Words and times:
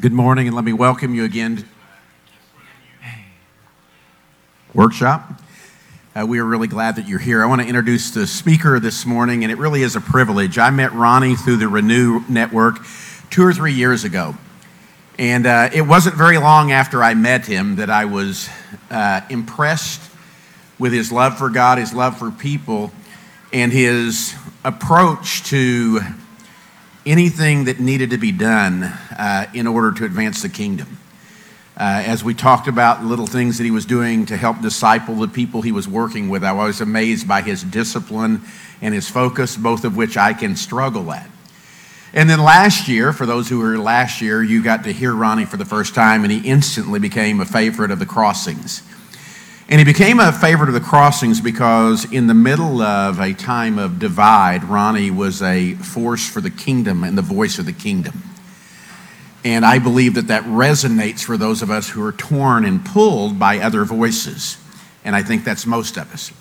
Good 0.00 0.14
morning, 0.14 0.46
and 0.46 0.56
let 0.56 0.64
me 0.64 0.72
welcome 0.72 1.14
you 1.14 1.24
again 1.24 1.56
to 1.58 1.64
workshop. 4.72 5.42
Uh, 6.16 6.24
we 6.24 6.38
are 6.38 6.46
really 6.46 6.66
glad 6.66 6.96
that 6.96 7.06
you're 7.06 7.18
here. 7.18 7.42
I 7.42 7.46
want 7.46 7.60
to 7.60 7.66
introduce 7.66 8.10
the 8.10 8.26
speaker 8.26 8.80
this 8.80 9.04
morning, 9.04 9.44
and 9.44 9.52
it 9.52 9.58
really 9.58 9.82
is 9.82 9.94
a 9.94 10.00
privilege. 10.00 10.56
I 10.56 10.70
met 10.70 10.94
Ronnie 10.94 11.36
through 11.36 11.58
the 11.58 11.68
Renew 11.68 12.22
Network 12.26 12.78
two 13.28 13.44
or 13.44 13.52
three 13.52 13.74
years 13.74 14.04
ago. 14.04 14.34
And 15.18 15.46
uh, 15.46 15.68
it 15.74 15.82
wasn't 15.82 16.14
very 16.14 16.38
long 16.38 16.72
after 16.72 17.02
I 17.04 17.12
met 17.12 17.44
him 17.44 17.76
that 17.76 17.90
I 17.90 18.06
was 18.06 18.48
uh, 18.90 19.20
impressed 19.28 20.00
with 20.78 20.94
his 20.94 21.12
love 21.12 21.36
for 21.36 21.50
God, 21.50 21.76
his 21.76 21.92
love 21.92 22.16
for 22.16 22.30
people, 22.30 22.92
and 23.52 23.70
his 23.70 24.34
approach 24.64 25.42
to 25.50 26.00
anything 27.04 27.64
that 27.64 27.80
needed 27.80 28.10
to 28.10 28.18
be 28.18 28.32
done 28.32 28.84
uh, 28.84 29.46
in 29.54 29.66
order 29.66 29.92
to 29.92 30.04
advance 30.04 30.42
the 30.42 30.48
kingdom. 30.48 30.98
Uh, 31.76 32.02
as 32.06 32.22
we 32.22 32.34
talked 32.34 32.68
about 32.68 33.02
little 33.02 33.26
things 33.26 33.58
that 33.58 33.64
he 33.64 33.70
was 33.70 33.86
doing 33.86 34.26
to 34.26 34.36
help 34.36 34.60
disciple 34.60 35.14
the 35.14 35.26
people 35.26 35.62
he 35.62 35.72
was 35.72 35.88
working 35.88 36.28
with, 36.28 36.44
I 36.44 36.52
was 36.52 36.80
amazed 36.80 37.26
by 37.26 37.40
his 37.40 37.64
discipline 37.64 38.42
and 38.80 38.94
his 38.94 39.08
focus, 39.08 39.56
both 39.56 39.84
of 39.84 39.96
which 39.96 40.16
I 40.16 40.34
can 40.34 40.54
struggle 40.54 41.12
at. 41.12 41.28
And 42.12 42.28
then 42.28 42.40
last 42.40 42.88
year, 42.88 43.12
for 43.14 43.24
those 43.24 43.48
who 43.48 43.58
were 43.58 43.78
last 43.78 44.20
year, 44.20 44.42
you 44.42 44.62
got 44.62 44.84
to 44.84 44.92
hear 44.92 45.14
Ronnie 45.14 45.46
for 45.46 45.56
the 45.56 45.64
first 45.64 45.94
time, 45.94 46.24
and 46.24 46.32
he 46.32 46.46
instantly 46.46 47.00
became 47.00 47.40
a 47.40 47.46
favorite 47.46 47.90
of 47.90 47.98
the 47.98 48.06
crossings. 48.06 48.82
And 49.68 49.78
he 49.78 49.84
became 49.84 50.20
a 50.20 50.32
favorite 50.32 50.68
of 50.68 50.74
the 50.74 50.80
crossings 50.80 51.40
because, 51.40 52.10
in 52.12 52.26
the 52.26 52.34
middle 52.34 52.82
of 52.82 53.20
a 53.20 53.32
time 53.32 53.78
of 53.78 53.98
divide, 53.98 54.64
Ronnie 54.64 55.10
was 55.10 55.40
a 55.40 55.74
force 55.74 56.28
for 56.28 56.40
the 56.40 56.50
kingdom 56.50 57.04
and 57.04 57.16
the 57.16 57.22
voice 57.22 57.58
of 57.58 57.66
the 57.66 57.72
kingdom. 57.72 58.22
And 59.44 59.64
I 59.64 59.78
believe 59.78 60.14
that 60.14 60.28
that 60.28 60.44
resonates 60.44 61.24
for 61.24 61.36
those 61.36 61.62
of 61.62 61.70
us 61.70 61.88
who 61.88 62.04
are 62.04 62.12
torn 62.12 62.64
and 62.64 62.84
pulled 62.84 63.38
by 63.38 63.58
other 63.58 63.84
voices. 63.84 64.56
And 65.04 65.16
I 65.16 65.22
think 65.22 65.44
that's 65.44 65.66
most 65.66 65.96
of 65.96 66.12
us. 66.12 66.32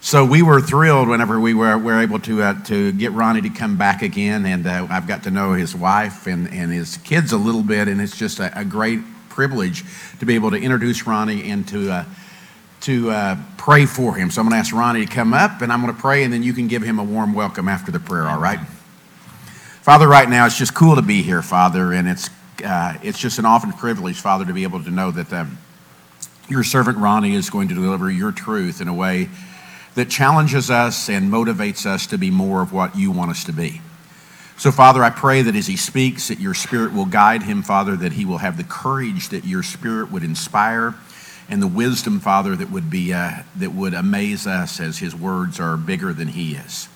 So 0.00 0.24
we 0.24 0.40
were 0.40 0.60
thrilled 0.60 1.08
whenever 1.08 1.38
we 1.38 1.52
were, 1.52 1.76
were 1.76 2.00
able 2.00 2.18
to, 2.20 2.42
uh, 2.42 2.64
to 2.64 2.92
get 2.92 3.12
Ronnie 3.12 3.42
to 3.42 3.50
come 3.50 3.76
back 3.76 4.02
again. 4.02 4.46
And 4.46 4.66
uh, 4.66 4.86
I've 4.88 5.06
got 5.06 5.24
to 5.24 5.30
know 5.30 5.52
his 5.52 5.76
wife 5.76 6.26
and, 6.26 6.48
and 6.48 6.72
his 6.72 6.96
kids 6.98 7.32
a 7.32 7.36
little 7.36 7.62
bit. 7.62 7.86
And 7.86 8.00
it's 8.00 8.16
just 8.16 8.40
a, 8.40 8.58
a 8.58 8.64
great 8.64 9.00
privilege 9.28 9.84
to 10.18 10.26
be 10.26 10.34
able 10.34 10.50
to 10.50 10.56
introduce 10.56 11.06
Ronnie 11.06 11.50
and 11.50 11.68
to, 11.68 11.92
uh, 11.92 12.04
to 12.80 13.10
uh, 13.10 13.36
pray 13.56 13.86
for 13.86 14.14
him. 14.14 14.30
So 14.30 14.40
I'm 14.40 14.48
going 14.48 14.54
to 14.54 14.58
ask 14.58 14.74
Ronnie 14.74 15.04
to 15.04 15.12
come 15.12 15.34
up 15.34 15.60
and 15.60 15.72
I'm 15.72 15.82
going 15.82 15.94
to 15.94 16.00
pray, 16.00 16.24
and 16.24 16.32
then 16.32 16.42
you 16.42 16.52
can 16.52 16.68
give 16.68 16.82
him 16.82 16.98
a 16.98 17.04
warm 17.04 17.34
welcome 17.34 17.68
after 17.68 17.92
the 17.92 18.00
prayer, 18.00 18.26
all 18.28 18.40
right? 18.40 18.60
Father, 19.82 20.08
right 20.08 20.28
now, 20.28 20.46
it's 20.46 20.58
just 20.58 20.74
cool 20.74 20.96
to 20.96 21.02
be 21.02 21.22
here, 21.22 21.42
Father, 21.42 21.92
and 21.92 22.08
it's 22.08 22.30
uh, 22.64 22.94
it's 23.02 23.18
just 23.18 23.38
an 23.38 23.46
often 23.46 23.72
privilege, 23.72 24.20
Father, 24.20 24.44
to 24.44 24.52
be 24.52 24.64
able 24.64 24.82
to 24.82 24.90
know 24.90 25.10
that 25.10 25.32
um, 25.32 25.58
your 26.48 26.62
servant 26.62 26.98
Ronnie 26.98 27.34
is 27.34 27.48
going 27.48 27.68
to 27.68 27.74
deliver 27.74 28.10
your 28.10 28.32
truth 28.32 28.80
in 28.80 28.88
a 28.88 28.94
way 28.94 29.30
that 29.94 30.10
challenges 30.10 30.70
us 30.70 31.08
and 31.08 31.32
motivates 31.32 31.86
us 31.86 32.06
to 32.08 32.18
be 32.18 32.30
more 32.30 32.60
of 32.60 32.72
what 32.72 32.96
you 32.96 33.10
want 33.10 33.30
us 33.30 33.44
to 33.44 33.52
be. 33.52 33.80
So, 34.56 34.70
Father, 34.70 35.02
I 35.02 35.08
pray 35.08 35.40
that 35.42 35.56
as 35.56 35.66
he 35.66 35.76
speaks, 35.76 36.28
that 36.28 36.38
your 36.38 36.52
spirit 36.52 36.92
will 36.92 37.06
guide 37.06 37.42
him, 37.42 37.62
Father, 37.62 37.96
that 37.96 38.12
he 38.12 38.26
will 38.26 38.38
have 38.38 38.58
the 38.58 38.64
courage 38.64 39.30
that 39.30 39.46
your 39.46 39.62
spirit 39.62 40.12
would 40.12 40.22
inspire 40.22 40.94
and 41.50 41.60
the 41.60 41.66
wisdom, 41.66 42.20
Father, 42.20 42.56
that 42.56 42.70
would 42.70 42.88
be 42.88 43.12
uh, 43.12 43.42
that 43.56 43.72
would 43.72 43.92
amaze 43.92 44.46
us 44.46 44.80
as 44.80 44.98
his 44.98 45.14
words 45.14 45.60
are 45.60 45.76
bigger 45.76 46.12
than 46.12 46.28
he 46.28 46.54
is. 46.54 46.88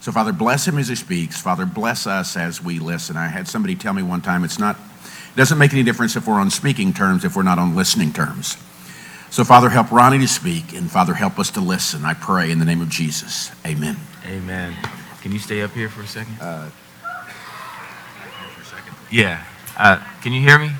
So, 0.00 0.12
Father, 0.12 0.32
bless 0.32 0.68
him 0.68 0.76
as 0.76 0.88
he 0.88 0.94
speaks. 0.94 1.40
Father, 1.40 1.64
bless 1.64 2.06
us 2.06 2.36
as 2.36 2.62
we 2.62 2.78
listen. 2.78 3.16
I 3.16 3.28
had 3.28 3.48
somebody 3.48 3.74
tell 3.74 3.94
me 3.94 4.02
one 4.02 4.20
time 4.20 4.44
it's 4.44 4.58
not 4.58 4.76
it 4.76 5.36
doesn't 5.36 5.58
make 5.58 5.72
any 5.72 5.82
difference 5.82 6.14
if 6.14 6.28
we're 6.28 6.34
on 6.34 6.50
speaking 6.50 6.92
terms, 6.92 7.24
if 7.24 7.34
we're 7.34 7.42
not 7.42 7.58
on 7.58 7.74
listening 7.74 8.12
terms. 8.12 8.56
So, 9.30 9.42
Father, 9.42 9.68
help 9.68 9.90
Ronnie 9.90 10.18
to 10.18 10.28
speak, 10.28 10.74
and 10.74 10.88
Father, 10.88 11.14
help 11.14 11.40
us 11.40 11.50
to 11.52 11.60
listen. 11.60 12.04
I 12.04 12.14
pray 12.14 12.52
in 12.52 12.60
the 12.60 12.64
name 12.64 12.80
of 12.80 12.88
Jesus. 12.88 13.50
Amen. 13.66 13.96
Amen. 14.26 14.76
Can 15.22 15.32
you 15.32 15.40
stay 15.40 15.62
up 15.62 15.72
here 15.72 15.88
for 15.88 16.02
a 16.02 16.06
second? 16.06 16.36
Uh, 16.40 16.68
for 16.68 18.60
a 18.60 18.64
second. 18.64 18.94
Yeah. 19.10 19.42
Uh, 19.76 20.00
can 20.22 20.32
you 20.32 20.40
hear 20.40 20.58
me? 20.58 20.70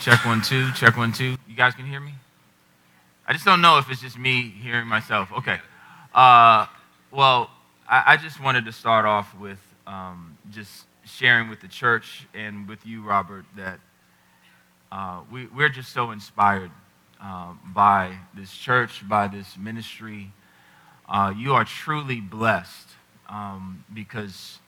Check 0.00 0.24
one, 0.24 0.40
two. 0.40 0.70
Check 0.72 0.96
one, 0.96 1.12
two. 1.12 1.36
You 1.48 1.56
guys 1.56 1.74
can 1.74 1.84
hear 1.84 1.98
me? 1.98 2.14
I 3.26 3.32
just 3.32 3.44
don't 3.44 3.60
know 3.60 3.78
if 3.78 3.90
it's 3.90 4.00
just 4.00 4.16
me 4.16 4.42
hearing 4.48 4.86
myself. 4.86 5.32
Okay. 5.38 5.58
Uh, 6.14 6.66
well, 7.10 7.50
I, 7.88 8.04
I, 8.06 8.16
just 8.16 8.40
wanted 8.40 8.64
to 8.66 8.72
start 8.72 9.06
off 9.06 9.36
with 9.36 9.58
um, 9.88 10.38
just 10.50 10.84
sharing 11.04 11.48
with 11.50 11.60
the 11.60 11.66
church 11.66 12.28
and 12.32 12.68
with 12.68 12.86
you, 12.86 13.02
Robert, 13.02 13.44
that 13.56 13.80
uh, 14.92 15.22
we, 15.32 15.46
we're 15.46 15.68
just 15.68 15.92
so 15.92 16.12
inspired 16.12 16.70
uh, 17.20 17.54
by 17.74 18.16
this 18.34 18.52
church, 18.56 19.06
by 19.08 19.26
this 19.26 19.56
ministry. 19.56 20.32
Uh, 21.08 21.34
you 21.36 21.54
are 21.54 21.64
truly 21.64 22.20
blessed 22.20 22.88
um, 23.28 23.84
because 23.92 24.60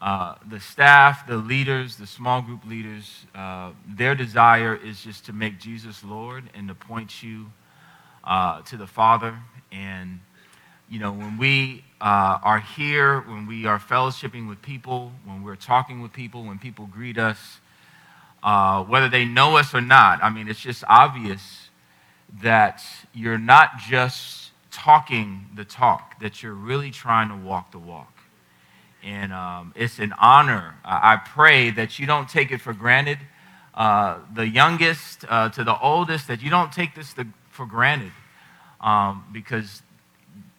uh, 0.00 0.34
the 0.48 0.58
staff, 0.60 1.26
the 1.26 1.36
leaders, 1.36 1.96
the 1.96 2.06
small 2.06 2.40
group 2.40 2.64
leaders, 2.66 3.26
uh, 3.34 3.72
their 3.86 4.14
desire 4.14 4.74
is 4.74 5.02
just 5.02 5.26
to 5.26 5.32
make 5.32 5.58
Jesus 5.58 6.02
Lord 6.02 6.44
and 6.54 6.68
to 6.68 6.74
point 6.74 7.22
you 7.22 7.46
uh, 8.24 8.62
to 8.62 8.76
the 8.78 8.86
Father. 8.86 9.36
And, 9.70 10.20
you 10.88 10.98
know, 10.98 11.12
when 11.12 11.36
we 11.36 11.84
uh, 12.00 12.38
are 12.42 12.60
here, 12.60 13.20
when 13.20 13.46
we 13.46 13.66
are 13.66 13.78
fellowshipping 13.78 14.48
with 14.48 14.62
people, 14.62 15.12
when 15.26 15.42
we're 15.42 15.56
talking 15.56 16.00
with 16.00 16.12
people, 16.14 16.44
when 16.44 16.58
people 16.58 16.86
greet 16.86 17.18
us, 17.18 17.60
uh, 18.42 18.82
whether 18.84 19.08
they 19.10 19.26
know 19.26 19.56
us 19.56 19.74
or 19.74 19.82
not. 19.82 20.22
I 20.22 20.30
mean, 20.30 20.48
it's 20.48 20.60
just 20.60 20.82
obvious 20.88 21.68
that 22.42 22.82
you're 23.12 23.38
not 23.38 23.78
just 23.78 24.50
talking 24.70 25.46
the 25.54 25.64
talk, 25.64 26.20
that 26.20 26.42
you're 26.42 26.54
really 26.54 26.90
trying 26.90 27.28
to 27.28 27.36
walk 27.36 27.72
the 27.72 27.78
walk. 27.78 28.19
And 29.02 29.32
um, 29.32 29.72
it's 29.76 29.98
an 29.98 30.12
honor. 30.18 30.74
I 30.84 31.16
pray 31.16 31.70
that 31.70 31.98
you 31.98 32.06
don't 32.06 32.28
take 32.28 32.50
it 32.50 32.60
for 32.60 32.72
granted. 32.72 33.18
Uh, 33.74 34.18
the 34.34 34.46
youngest 34.46 35.24
uh, 35.28 35.48
to 35.50 35.64
the 35.64 35.78
oldest, 35.78 36.28
that 36.28 36.42
you 36.42 36.50
don't 36.50 36.72
take 36.72 36.94
this 36.94 37.14
for 37.50 37.66
granted 37.66 38.12
um, 38.80 39.24
because 39.32 39.82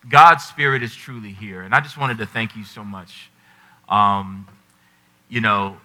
God's 0.10 0.44
Spirit 0.44 0.82
is 0.82 0.96
truly 0.96 1.32
here. 1.32 1.62
And 1.62 1.76
I 1.76 1.82
just 1.82 1.98
wanted 1.98 2.18
to 2.20 2.26
thank 2.26 2.56
you 2.56 2.64
so 2.64 2.84
much. 2.84 3.30
Um, 3.90 4.48
you 5.30 5.42
know, 5.42 5.78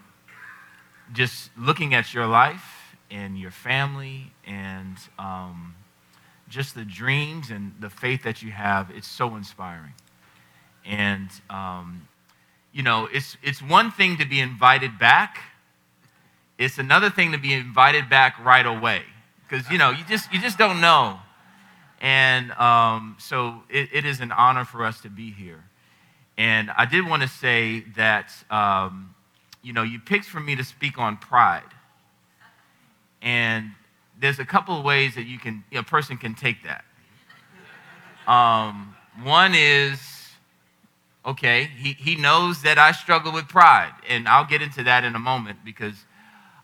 just 1.13 1.51
looking 1.59 1.95
at 1.95 2.15
your 2.15 2.27
life 2.27 2.97
and 3.11 3.39
your 3.39 3.51
family 3.51 4.33
and 4.47 4.97
um, 5.19 5.75
just 6.49 6.75
the 6.75 6.85
dreams 6.85 7.51
and 7.51 7.75
the 7.81 7.91
faith 7.91 8.23
that 8.23 8.43
you 8.43 8.51
have, 8.51 8.91
it's 8.91 9.07
so 9.07 9.37
inspiring. 9.37 9.95
And, 10.85 11.29
um, 11.51 12.09
you 12.77 12.83
know, 12.83 13.09
it's, 13.13 13.37
it's 13.43 13.63
one 13.63 13.91
thing 13.91 14.19
to 14.19 14.27
be 14.27 14.39
invited 14.39 14.99
back, 14.99 15.39
it's 16.59 16.79
another 16.79 17.11
thing 17.11 17.33
to 17.33 17.39
be 17.39 17.53
invited 17.53 18.09
back 18.09 18.39
right 18.45 18.67
away. 18.67 19.03
Because, 19.49 19.71
you 19.71 19.79
know, 19.79 19.91
you 19.91 20.05
just, 20.09 20.33
you 20.33 20.41
just 20.41 20.59
don't 20.59 20.81
know 20.81 21.19
and 22.01 22.53
um, 22.53 23.17
so 23.19 23.63
it, 23.71 23.89
it 23.93 24.05
is 24.05 24.21
an 24.21 24.33
honor 24.33 24.65
for 24.65 24.85
us 24.85 25.01
to 25.03 25.09
be 25.09 25.31
here. 25.31 25.65
And 26.39 26.71
I 26.77 26.85
did 26.85 27.09
want 27.09 27.23
to 27.23 27.29
say 27.29 27.81
that, 27.97 28.31
um, 28.51 29.15
you 29.63 29.73
know, 29.73 29.83
you 29.83 29.99
picked 29.99 30.27
for 30.27 30.41
me 30.41 30.55
to 30.57 30.65
speak 30.65 30.99
on 30.99 31.17
pride. 31.17 31.63
And 33.23 33.71
there's 34.21 34.39
a 34.39 34.45
couple 34.45 34.79
of 34.79 34.85
ways 34.85 35.15
that 35.15 35.25
you 35.25 35.39
can, 35.39 35.65
a 35.73 35.83
person 35.83 36.19
can 36.19 36.35
take 36.35 36.59
that. 36.65 36.85
Um, 38.31 38.95
one 39.23 39.55
is, 39.55 39.99
okay, 41.27 41.69
he, 41.77 41.93
he 41.95 42.15
knows 42.15 42.63
that 42.63 42.79
I 42.79 42.93
struggle 42.93 43.33
with 43.33 43.49
pride. 43.49 43.93
And 44.09 44.29
I'll 44.29 44.47
get 44.47 44.63
into 44.63 44.85
that 44.85 45.05
in 45.05 45.15
a 45.15 45.19
moment 45.19 45.59
because 45.65 46.05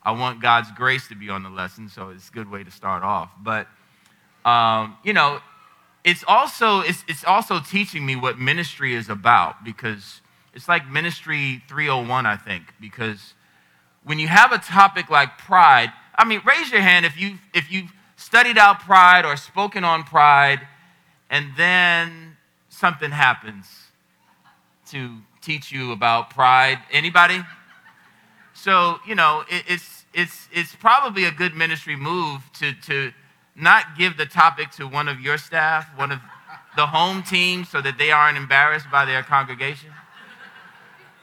I 0.03 0.13
want 0.13 0.41
God's 0.41 0.71
grace 0.73 1.09
to 1.09 1.15
be 1.15 1.29
on 1.29 1.43
the 1.43 1.51
lesson. 1.51 1.89
So 1.89 2.11
it's 2.11 2.29
a 2.29 2.33
good 2.33 2.51
way 2.51 2.63
to 2.65 2.71
start 2.71 3.03
off. 3.03 3.31
But 3.43 3.67
um, 4.45 4.97
you 5.05 5.13
know, 5.13 5.41
it's 6.05 6.25
also 6.27 6.81
it's, 6.81 7.05
it's 7.09 7.25
also 7.25 7.61
teaching 7.61 8.05
me 8.05 8.17
what 8.17 8.39
ministry 8.39 8.95
is 8.95 9.09
about 9.09 9.65
because 9.65 10.21
it's 10.55 10.69
like 10.69 10.89
ministry 10.89 11.63
301 11.69 12.27
i 12.27 12.37
think 12.37 12.75
because 12.81 13.35
when 14.05 14.19
you 14.19 14.29
have 14.29 14.53
a 14.53 14.59
topic 14.59 15.09
like 15.09 15.39
pride 15.39 15.93
i 16.17 16.25
mean 16.25 16.41
raise 16.45 16.71
your 16.71 16.81
hand 16.81 17.07
if 17.07 17.19
you 17.19 17.39
if 17.55 17.71
you've 17.71 17.93
studied 18.17 18.59
out 18.59 18.81
pride 18.81 19.25
or 19.25 19.37
spoken 19.37 19.85
on 19.85 20.03
pride 20.03 20.61
and 21.31 21.53
then 21.57 22.37
something 22.69 23.13
happens 23.13 23.82
to 24.93 25.19
teach 25.41 25.73
you 25.73 25.93
about 25.93 26.31
pride 26.31 26.79
anybody 26.93 27.41
so 28.55 28.99
you 29.07 29.15
know 29.15 29.43
it, 29.51 29.65
it's 29.69 30.05
it's 30.15 30.49
it's 30.53 30.75
probably 30.77 31.25
a 31.25 31.33
good 31.33 31.55
ministry 31.55 31.97
move 31.97 32.41
to 32.53 32.73
to 32.75 33.13
not 33.55 33.97
give 33.99 34.17
the 34.17 34.27
topic 34.27 34.71
to 34.73 34.87
one 34.87 35.09
of 35.09 35.21
your 35.21 35.39
staff, 35.39 35.87
one 35.97 36.13
of 36.13 36.21
the 36.77 36.87
home 36.87 37.23
team, 37.23 37.65
so 37.65 37.83
that 37.83 37.99
they 37.99 38.11
aren't 38.11 38.37
embarrassed 38.37 38.87
by 38.91 39.05
their 39.05 39.23
congregation. 39.23 39.91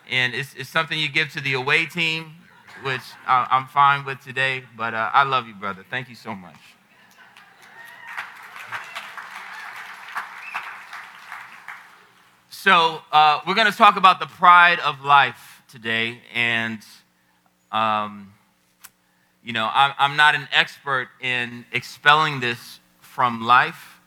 And 0.10 0.34
it's, 0.34 0.54
it's 0.56 0.70
something 0.70 0.98
you 0.98 1.10
give 1.10 1.32
to 1.34 1.42
the 1.42 1.54
away 1.54 1.86
team 1.86 2.36
which 2.84 3.02
I'm 3.28 3.68
fine 3.68 4.06
with 4.06 4.22
today, 4.22 4.64
but 4.78 4.94
uh, 4.94 5.10
I 5.14 5.24
love 5.24 5.48
you, 5.48 5.54
brother. 5.54 5.84
Thank 5.90 6.08
you 6.08 6.16
so 6.16 6.34
much. 6.34 6.56
So, 12.62 13.00
uh, 13.14 13.40
we're 13.48 13.54
going 13.54 13.72
to 13.72 13.78
talk 13.78 13.96
about 13.96 14.20
the 14.20 14.26
pride 14.26 14.82
of 14.82 15.06
life 15.06 15.62
today. 15.70 16.20
And, 16.36 16.80
um, 17.72 18.34
you 19.42 19.54
know, 19.54 19.70
I'm, 19.74 19.94
I'm, 19.98 20.18
not 20.18 20.36
an 20.36 20.50
expert 20.52 21.08
in 21.22 21.64
expelling 21.72 22.42
this 22.42 22.82
from 23.00 23.46
life. 23.46 24.02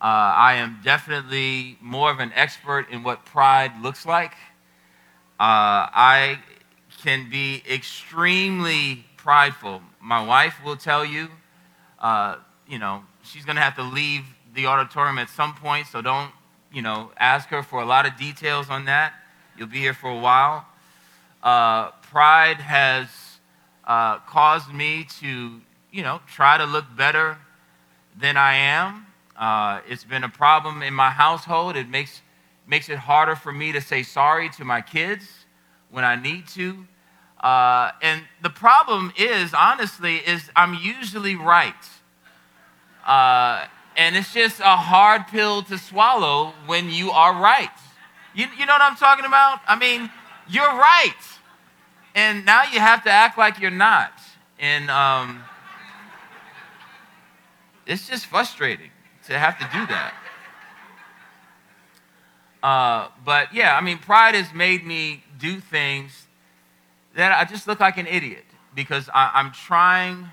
Uh, 0.00 0.02
I 0.02 0.54
am 0.54 0.80
definitely 0.82 1.78
more 1.80 2.10
of 2.10 2.18
an 2.18 2.32
expert 2.34 2.90
in 2.90 3.04
what 3.04 3.24
pride 3.24 3.80
looks 3.80 4.04
like. 4.04 4.32
Uh, 5.38 5.86
I 5.94 6.40
can 7.04 7.30
be 7.30 7.62
extremely 7.70 9.04
prideful. 9.16 9.80
My 10.00 10.26
wife 10.26 10.56
will 10.64 10.76
tell 10.76 11.04
you, 11.04 11.28
uh, 12.00 12.38
you 12.68 12.80
know, 12.80 13.04
she's 13.22 13.44
going 13.44 13.54
to 13.54 13.62
have 13.62 13.76
to 13.76 13.84
leave 13.84 14.24
the 14.56 14.66
auditorium 14.66 15.18
at 15.18 15.30
some 15.30 15.54
point, 15.54 15.86
so 15.86 16.02
don't 16.02 16.32
you 16.76 16.82
know, 16.82 17.10
ask 17.16 17.48
her 17.48 17.62
for 17.62 17.80
a 17.80 17.86
lot 17.86 18.04
of 18.04 18.18
details 18.18 18.68
on 18.68 18.84
that. 18.84 19.14
You'll 19.56 19.66
be 19.66 19.78
here 19.78 19.94
for 19.94 20.10
a 20.10 20.18
while. 20.18 20.66
Uh, 21.42 21.90
pride 22.02 22.58
has 22.58 23.08
uh, 23.86 24.18
caused 24.18 24.70
me 24.70 25.06
to, 25.20 25.62
you 25.90 26.02
know, 26.02 26.20
try 26.26 26.58
to 26.58 26.66
look 26.66 26.84
better 26.94 27.38
than 28.14 28.36
I 28.36 28.56
am. 28.56 29.06
Uh, 29.38 29.80
it's 29.88 30.04
been 30.04 30.22
a 30.22 30.28
problem 30.28 30.82
in 30.82 30.92
my 30.92 31.08
household. 31.08 31.76
It 31.76 31.88
makes, 31.88 32.20
makes 32.66 32.90
it 32.90 32.98
harder 32.98 33.36
for 33.36 33.52
me 33.52 33.72
to 33.72 33.80
say 33.80 34.02
sorry 34.02 34.50
to 34.50 34.64
my 34.66 34.82
kids 34.82 35.46
when 35.90 36.04
I 36.04 36.14
need 36.14 36.46
to. 36.48 36.86
Uh, 37.40 37.92
and 38.02 38.20
the 38.42 38.50
problem 38.50 39.14
is, 39.16 39.54
honestly, 39.54 40.16
is 40.16 40.50
I'm 40.54 40.74
usually 40.74 41.36
right. 41.36 41.72
Uh, 43.06 43.64
and 43.96 44.14
it's 44.14 44.32
just 44.32 44.60
a 44.60 44.76
hard 44.76 45.26
pill 45.28 45.62
to 45.64 45.78
swallow 45.78 46.52
when 46.66 46.90
you 46.90 47.10
are 47.10 47.40
right. 47.40 47.70
You, 48.34 48.46
you 48.58 48.66
know 48.66 48.74
what 48.74 48.82
I'm 48.82 48.96
talking 48.96 49.24
about? 49.24 49.60
I 49.66 49.76
mean, 49.78 50.10
you're 50.48 50.62
right. 50.62 51.14
And 52.14 52.44
now 52.44 52.64
you 52.64 52.78
have 52.78 53.02
to 53.04 53.10
act 53.10 53.38
like 53.38 53.58
you're 53.58 53.70
not. 53.70 54.12
And 54.58 54.90
um, 54.90 55.42
it's 57.86 58.06
just 58.06 58.26
frustrating 58.26 58.90
to 59.26 59.38
have 59.38 59.58
to 59.58 59.64
do 59.64 59.86
that. 59.86 60.14
Uh, 62.62 63.08
but 63.24 63.54
yeah, 63.54 63.76
I 63.76 63.80
mean, 63.80 63.98
pride 63.98 64.34
has 64.34 64.52
made 64.52 64.84
me 64.84 65.24
do 65.38 65.60
things 65.60 66.26
that 67.14 67.32
I 67.32 67.44
just 67.44 67.66
look 67.66 67.80
like 67.80 67.96
an 67.96 68.06
idiot 68.06 68.44
because 68.74 69.08
I, 69.14 69.30
I'm 69.34 69.52
trying 69.52 70.28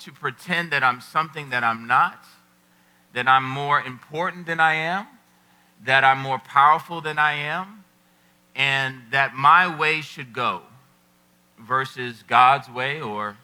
to 0.00 0.12
pretend 0.12 0.72
that 0.72 0.82
I'm 0.82 1.00
something 1.00 1.50
that 1.50 1.62
I'm 1.62 1.86
not 1.86 2.24
that 3.16 3.26
I'm 3.26 3.44
more 3.44 3.80
important 3.80 4.44
than 4.44 4.60
I 4.60 4.74
am, 4.74 5.06
that 5.86 6.04
I'm 6.04 6.18
more 6.18 6.38
powerful 6.38 7.00
than 7.00 7.18
I 7.18 7.32
am, 7.32 7.82
and 8.54 9.00
that 9.10 9.34
my 9.34 9.74
way 9.74 10.02
should 10.02 10.34
go 10.34 10.60
versus 11.58 12.22
God's 12.28 12.68
way 12.68 13.00
or, 13.00 13.38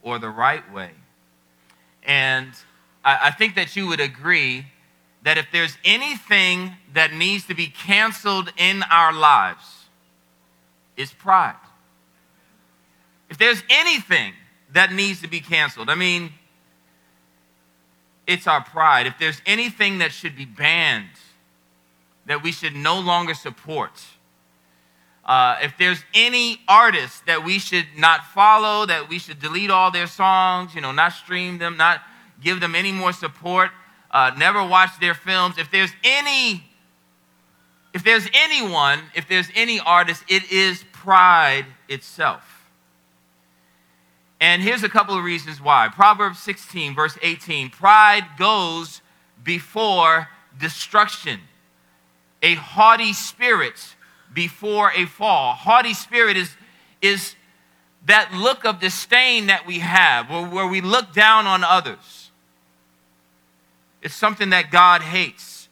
or 0.00 0.20
the 0.20 0.28
right 0.30 0.72
way. 0.72 0.92
And 2.04 2.52
I, 3.04 3.18
I 3.24 3.30
think 3.32 3.56
that 3.56 3.74
you 3.74 3.88
would 3.88 3.98
agree 3.98 4.66
that 5.24 5.38
if 5.38 5.48
there's 5.50 5.76
anything 5.84 6.74
that 6.94 7.12
needs 7.12 7.48
to 7.48 7.54
be 7.54 7.66
canceled 7.66 8.52
in 8.56 8.84
our 8.84 9.12
lives, 9.12 9.86
it's 10.96 11.12
pride. 11.12 11.56
If 13.28 13.38
there's 13.38 13.64
anything 13.70 14.34
that 14.72 14.92
needs 14.92 15.20
to 15.22 15.28
be 15.28 15.40
canceled, 15.40 15.90
I 15.90 15.96
mean, 15.96 16.30
it's 18.26 18.46
our 18.46 18.62
pride. 18.62 19.06
If 19.06 19.18
there's 19.18 19.40
anything 19.46 19.98
that 19.98 20.12
should 20.12 20.36
be 20.36 20.44
banned, 20.44 21.08
that 22.26 22.42
we 22.42 22.52
should 22.52 22.74
no 22.74 22.98
longer 22.98 23.34
support, 23.34 24.02
uh, 25.24 25.58
if 25.60 25.76
there's 25.76 26.04
any 26.14 26.60
artist 26.68 27.26
that 27.26 27.44
we 27.44 27.58
should 27.58 27.86
not 27.96 28.24
follow, 28.26 28.86
that 28.86 29.08
we 29.08 29.18
should 29.18 29.40
delete 29.40 29.70
all 29.70 29.90
their 29.90 30.06
songs, 30.06 30.74
you 30.74 30.80
know, 30.80 30.92
not 30.92 31.12
stream 31.12 31.58
them, 31.58 31.76
not 31.76 32.00
give 32.40 32.60
them 32.60 32.74
any 32.74 32.92
more 32.92 33.12
support, 33.12 33.70
uh, 34.12 34.30
never 34.38 34.64
watch 34.64 34.98
their 35.00 35.14
films. 35.14 35.58
If 35.58 35.70
there's 35.70 35.90
any, 36.04 36.64
if 37.92 38.04
there's 38.04 38.28
anyone, 38.34 39.00
if 39.16 39.28
there's 39.28 39.48
any 39.56 39.80
artist, 39.80 40.22
it 40.28 40.50
is 40.52 40.84
pride 40.92 41.66
itself. 41.88 42.55
And 44.40 44.62
here's 44.62 44.82
a 44.82 44.88
couple 44.88 45.16
of 45.16 45.24
reasons 45.24 45.60
why. 45.60 45.88
Proverbs 45.92 46.38
16, 46.40 46.94
verse 46.94 47.16
18 47.22 47.70
Pride 47.70 48.24
goes 48.38 49.00
before 49.42 50.28
destruction, 50.58 51.40
a 52.42 52.54
haughty 52.54 53.12
spirit 53.12 53.96
before 54.32 54.92
a 54.94 55.06
fall. 55.06 55.54
Haughty 55.54 55.94
spirit 55.94 56.36
is, 56.36 56.50
is 57.00 57.34
that 58.04 58.32
look 58.32 58.64
of 58.64 58.80
disdain 58.80 59.46
that 59.46 59.66
we 59.66 59.78
have, 59.78 60.30
where, 60.30 60.46
where 60.46 60.66
we 60.66 60.80
look 60.80 61.12
down 61.12 61.46
on 61.46 61.64
others. 61.64 62.30
It's 64.02 64.14
something 64.14 64.50
that 64.50 64.70
God 64.70 65.02
hates. 65.02 65.68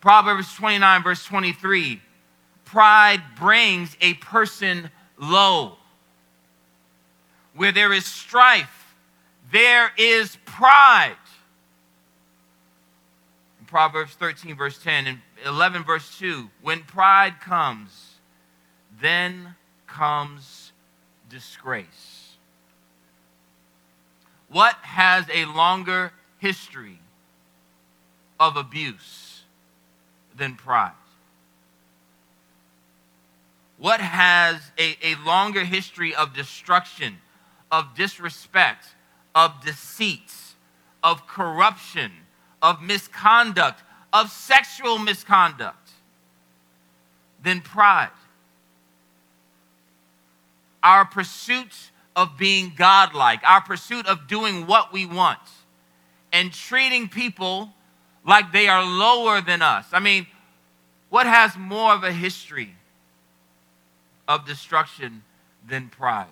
Proverbs 0.00 0.54
29, 0.54 1.02
verse 1.02 1.24
23 1.24 2.02
Pride 2.64 3.22
brings 3.38 3.96
a 4.00 4.14
person 4.14 4.90
low. 5.18 5.78
Where 7.56 7.72
there 7.72 7.92
is 7.92 8.04
strife, 8.04 8.94
there 9.50 9.90
is 9.96 10.36
pride. 10.44 11.16
In 13.58 13.66
Proverbs 13.66 14.12
13, 14.12 14.54
verse 14.56 14.78
10, 14.82 15.06
and 15.06 15.18
11, 15.44 15.82
verse 15.82 16.18
2, 16.18 16.50
when 16.60 16.82
pride 16.82 17.40
comes, 17.40 18.16
then 19.00 19.54
comes 19.86 20.72
disgrace. 21.30 22.36
What 24.48 24.74
has 24.82 25.24
a 25.32 25.46
longer 25.46 26.12
history 26.38 27.00
of 28.38 28.56
abuse 28.56 29.42
than 30.36 30.56
pride? 30.56 30.92
What 33.78 34.00
has 34.00 34.60
a, 34.78 34.96
a 35.02 35.16
longer 35.24 35.64
history 35.64 36.14
of 36.14 36.34
destruction 36.34 37.18
of 37.70 37.94
disrespect, 37.94 38.86
of 39.34 39.64
deceit, 39.64 40.32
of 41.02 41.26
corruption, 41.26 42.10
of 42.62 42.82
misconduct, 42.82 43.82
of 44.12 44.30
sexual 44.30 44.98
misconduct 44.98 45.90
than 47.42 47.60
pride. 47.60 48.10
Our 50.82 51.04
pursuit 51.04 51.90
of 52.14 52.38
being 52.38 52.72
godlike, 52.76 53.40
our 53.44 53.60
pursuit 53.60 54.06
of 54.06 54.26
doing 54.26 54.66
what 54.66 54.92
we 54.92 55.04
want, 55.04 55.40
and 56.32 56.52
treating 56.52 57.08
people 57.08 57.72
like 58.24 58.52
they 58.52 58.68
are 58.68 58.84
lower 58.84 59.40
than 59.40 59.62
us. 59.62 59.86
I 59.92 60.00
mean, 60.00 60.26
what 61.10 61.26
has 61.26 61.56
more 61.56 61.92
of 61.92 62.04
a 62.04 62.12
history 62.12 62.74
of 64.26 64.46
destruction 64.46 65.22
than 65.68 65.88
pride? 65.88 66.26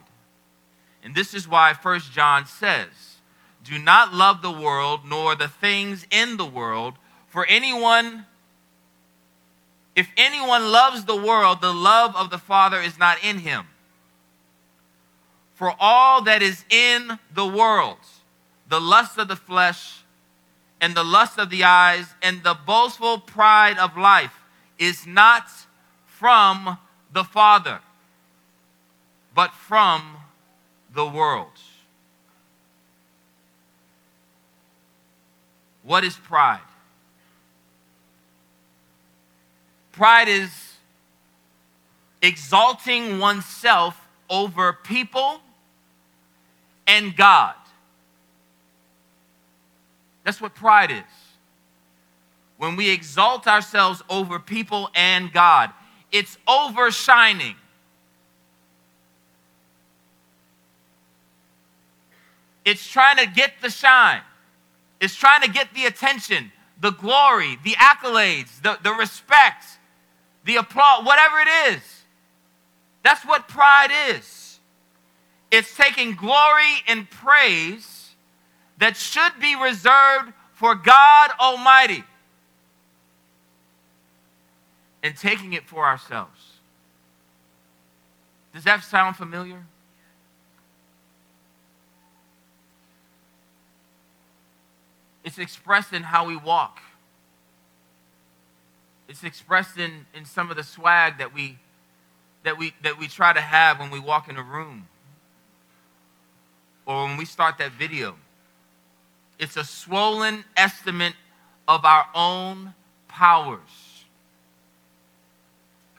And 1.04 1.14
this 1.14 1.34
is 1.34 1.46
why 1.46 1.75
First 1.75 2.12
John 2.12 2.46
says, 2.46 3.18
Do 3.62 3.78
not 3.78 4.14
love 4.14 4.40
the 4.40 4.50
world 4.50 5.00
nor 5.06 5.37
the 5.37 5.49
things 5.49 6.06
in 6.11 6.38
the 6.38 6.46
world, 6.46 6.94
for 7.28 7.44
anyone, 7.46 8.25
if 9.94 10.08
anyone 10.16 10.73
loves 10.73 11.04
the 11.04 11.14
world, 11.14 11.61
the 11.61 11.75
love 11.75 12.16
of 12.16 12.30
the 12.30 12.38
Father 12.38 12.80
is 12.80 12.99
not 12.99 13.23
in 13.23 13.38
him. 13.38 13.66
For 15.54 15.75
all 15.78 16.23
that 16.23 16.42
is 16.42 16.64
in 16.70 17.18
the 17.32 17.46
world, 17.46 17.99
the 18.68 18.80
lust 18.80 19.18
of 19.18 19.28
the 19.28 19.37
flesh, 19.37 20.04
and 20.80 20.94
the 20.94 21.04
lust 21.04 21.38
of 21.38 21.50
the 21.50 21.64
eyes, 21.64 22.14
and 22.23 22.42
the 22.42 22.56
boastful 22.66 23.18
pride 23.18 23.78
of 23.78 23.96
life, 23.96 24.40
is 24.78 25.06
not 25.06 25.49
from 26.06 26.78
the 27.12 27.25
Father, 27.25 27.80
but 29.34 29.52
from 29.52 30.16
the 30.94 31.06
world. 31.06 31.48
What 35.82 36.04
is 36.04 36.16
pride? 36.16 36.60
Pride 39.92 40.28
is 40.28 40.50
exalting 42.22 43.18
oneself 43.18 44.00
over 44.30 44.72
people 44.72 45.40
and 46.86 47.14
God. 47.14 47.54
That's 50.24 50.40
what 50.40 50.54
pride 50.54 50.90
is. 50.90 51.02
When 52.56 52.76
we 52.76 52.90
exalt 52.90 53.46
ourselves 53.46 54.02
over 54.08 54.38
people 54.38 54.88
and 54.94 55.32
God, 55.32 55.70
it's 56.10 56.38
overshining 56.48 57.56
It's 62.64 62.87
trying 62.87 63.18
to 63.18 63.26
get 63.26 63.52
the 63.61 63.71
shine. 63.71 64.23
It's 65.00 65.14
trying 65.14 65.42
to 65.42 65.50
get 65.50 65.75
the 65.75 65.85
attention, 65.85 66.50
the 66.80 66.92
glory, 66.92 67.59
the 67.62 67.73
accolades, 67.73 68.62
the, 68.62 68.78
the 68.83 68.92
respect, 68.92 69.64
the 70.44 70.56
applause, 70.56 71.04
whatever 71.04 71.38
it 71.40 71.75
is. 71.75 71.83
That's 73.02 73.25
what 73.25 73.49
pride 73.49 73.90
is. 74.11 74.59
It's 75.50 75.76
taking 75.76 76.14
glory 76.14 76.83
and 76.88 77.09
praise 77.11 78.14
that 78.78 78.97
should 78.97 79.33
be 79.40 79.54
reserved 79.54 80.33
for 80.52 80.75
God 80.75 81.30
Almighty 81.38 82.02
and 85.02 85.16
taking 85.16 85.52
it 85.52 85.68
for 85.68 85.85
ourselves. 85.85 86.40
Does 88.54 88.64
that 88.64 88.83
sound 88.83 89.16
familiar? 89.16 89.64
It's 95.24 95.38
expressed 95.38 95.92
in 95.92 96.02
how 96.02 96.26
we 96.26 96.36
walk. 96.36 96.80
It's 99.08 99.24
expressed 99.24 99.78
in, 99.78 100.06
in 100.14 100.24
some 100.24 100.50
of 100.50 100.56
the 100.56 100.62
swag 100.62 101.18
that 101.18 101.34
we, 101.34 101.58
that, 102.42 102.58
we, 102.58 102.74
that 102.82 102.98
we 102.98 103.08
try 103.08 103.32
to 103.32 103.40
have 103.40 103.80
when 103.80 103.90
we 103.90 104.00
walk 104.00 104.28
in 104.28 104.36
a 104.36 104.42
room 104.42 104.86
or 106.86 107.04
when 107.04 107.16
we 107.16 107.24
start 107.24 107.58
that 107.58 107.72
video. 107.72 108.14
It's 109.38 109.56
a 109.56 109.64
swollen 109.64 110.44
estimate 110.56 111.14
of 111.66 111.84
our 111.84 112.06
own 112.14 112.74
powers 113.08 114.04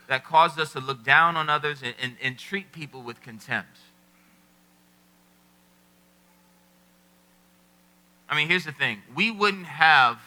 that 0.08 0.24
causes 0.24 0.58
us 0.58 0.72
to 0.72 0.80
look 0.80 1.02
down 1.04 1.36
on 1.36 1.50
others 1.50 1.82
and, 1.82 1.94
and, 2.00 2.16
and 2.22 2.38
treat 2.38 2.70
people 2.72 3.02
with 3.02 3.20
contempt. 3.20 3.78
I 8.28 8.36
mean, 8.36 8.48
here's 8.48 8.64
the 8.64 8.72
thing 8.72 9.02
we 9.14 9.30
wouldn't 9.30 9.66
have 9.66 10.18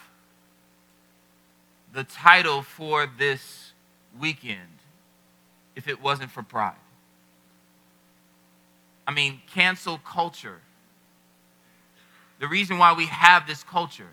the 1.92 2.04
title 2.04 2.62
for 2.62 3.06
this 3.18 3.72
weekend 4.18 4.58
if 5.76 5.88
it 5.88 6.00
wasn't 6.00 6.30
for 6.30 6.42
pride. 6.42 6.74
I 9.06 9.12
mean, 9.12 9.40
cancel 9.52 9.98
culture. 9.98 10.60
The 12.38 12.46
reason 12.46 12.78
why 12.78 12.94
we 12.94 13.06
have 13.06 13.46
this 13.46 13.62
culture 13.62 14.08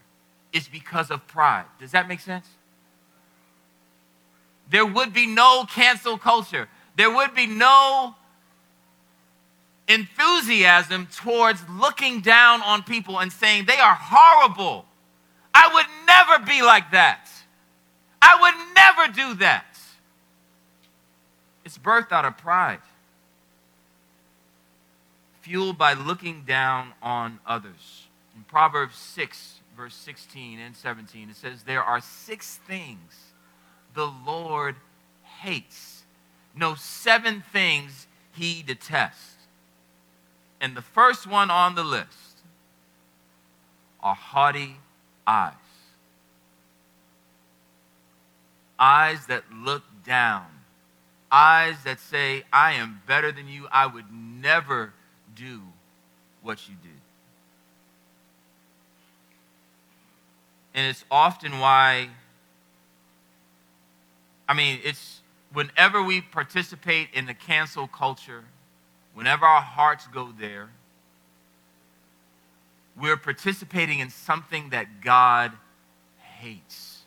is 0.51 0.67
because 0.67 1.11
of 1.11 1.25
pride. 1.27 1.65
Does 1.79 1.91
that 1.91 2.07
make 2.07 2.19
sense? 2.19 2.47
There 4.69 4.85
would 4.85 5.13
be 5.13 5.27
no 5.27 5.65
cancel 5.69 6.17
culture. 6.17 6.67
There 6.97 7.13
would 7.13 7.35
be 7.35 7.45
no 7.45 8.15
enthusiasm 9.87 11.07
towards 11.07 11.61
looking 11.69 12.21
down 12.21 12.61
on 12.61 12.83
people 12.83 13.19
and 13.19 13.31
saying 13.31 13.65
they 13.65 13.77
are 13.77 13.97
horrible. 13.99 14.85
I 15.53 15.69
would 15.73 15.85
never 16.05 16.45
be 16.45 16.61
like 16.61 16.91
that. 16.91 17.29
I 18.21 18.37
would 18.41 18.75
never 18.75 19.13
do 19.13 19.39
that. 19.39 19.65
It's 21.63 21.77
birthed 21.77 22.11
out 22.11 22.25
of 22.25 22.37
pride, 22.37 22.79
fueled 25.41 25.77
by 25.77 25.93
looking 25.93 26.43
down 26.43 26.93
on 27.01 27.39
others. 27.45 28.07
In 28.35 28.43
Proverbs 28.43 28.95
6, 28.95 29.59
verse 29.75 29.95
16 29.95 30.59
and 30.59 30.75
17, 30.75 31.29
it 31.29 31.35
says, 31.35 31.63
There 31.63 31.83
are 31.83 32.01
six 32.01 32.57
things 32.67 33.33
the 33.93 34.11
Lord 34.25 34.75
hates. 35.41 36.03
No, 36.55 36.75
seven 36.75 37.43
things 37.51 38.07
he 38.31 38.61
detests. 38.61 39.36
And 40.59 40.75
the 40.75 40.81
first 40.81 41.27
one 41.27 41.51
on 41.51 41.75
the 41.75 41.83
list 41.83 42.41
are 44.01 44.15
haughty 44.15 44.77
eyes. 45.25 45.53
Eyes 48.79 49.27
that 49.27 49.43
look 49.51 49.83
down. 50.05 50.45
Eyes 51.31 51.75
that 51.83 51.99
say, 51.99 52.43
I 52.53 52.73
am 52.73 53.01
better 53.07 53.31
than 53.31 53.47
you. 53.47 53.67
I 53.71 53.85
would 53.85 54.05
never 54.11 54.93
do 55.35 55.61
what 56.41 56.67
you 56.67 56.75
did. 56.81 56.91
And 60.73 60.85
it's 60.87 61.03
often 61.09 61.59
why, 61.59 62.09
I 64.47 64.53
mean, 64.53 64.79
it's 64.83 65.21
whenever 65.51 66.03
we 66.03 66.21
participate 66.21 67.09
in 67.13 67.25
the 67.25 67.33
cancel 67.33 67.87
culture, 67.87 68.43
whenever 69.17 69.47
our 69.47 69.61
hearts 69.61 70.05
go 70.05 70.31
there, 70.39 70.69
we're 72.95 73.17
participating 73.17 73.97
in 73.97 74.11
something 74.11 74.69
that 74.69 75.01
God 75.01 75.53
hates. 76.37 76.99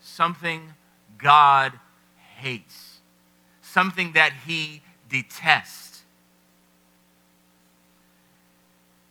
Something 0.00 0.74
God 1.18 1.72
hates. 2.36 3.00
Something 3.62 4.12
that 4.12 4.32
He 4.46 4.80
detests. 5.08 6.02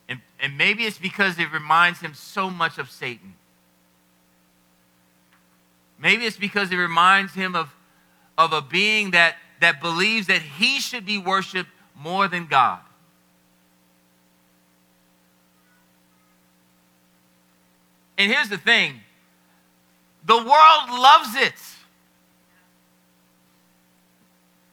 And, 0.08 0.22
and 0.42 0.58
maybe 0.58 0.86
it's 0.86 0.98
because 0.98 1.38
it 1.40 1.52
reminds 1.52 2.00
Him 2.00 2.14
so 2.14 2.50
much 2.50 2.78
of 2.78 2.90
Satan. 2.90 3.34
Maybe 6.02 6.26
it's 6.26 6.38
because 6.38 6.72
it 6.72 6.78
reminds 6.78 7.34
Him 7.34 7.54
of, 7.54 7.76
of 8.38 8.54
a 8.54 8.62
being 8.62 9.12
that 9.12 9.36
that 9.60 9.82
believes 9.82 10.28
that 10.28 10.42
he 10.42 10.80
should 10.80 11.06
be 11.06 11.18
worshiped 11.18 11.70
more 11.96 12.28
than 12.28 12.48
God. 12.48 12.80
And 18.18 18.32
here's 18.32 18.50
the 18.50 18.58
thing 18.58 19.00
the 20.26 20.38
world 20.38 20.90
loves 20.90 21.36
it. 21.36 21.54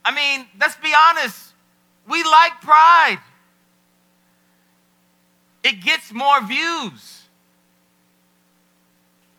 I 0.05 0.14
mean, 0.14 0.47
let's 0.61 0.76
be 0.76 0.93
honest. 1.09 1.52
We 2.09 2.23
like 2.23 2.61
pride, 2.61 3.19
it 5.64 5.83
gets 5.83 6.12
more 6.12 6.40
views. 6.45 7.23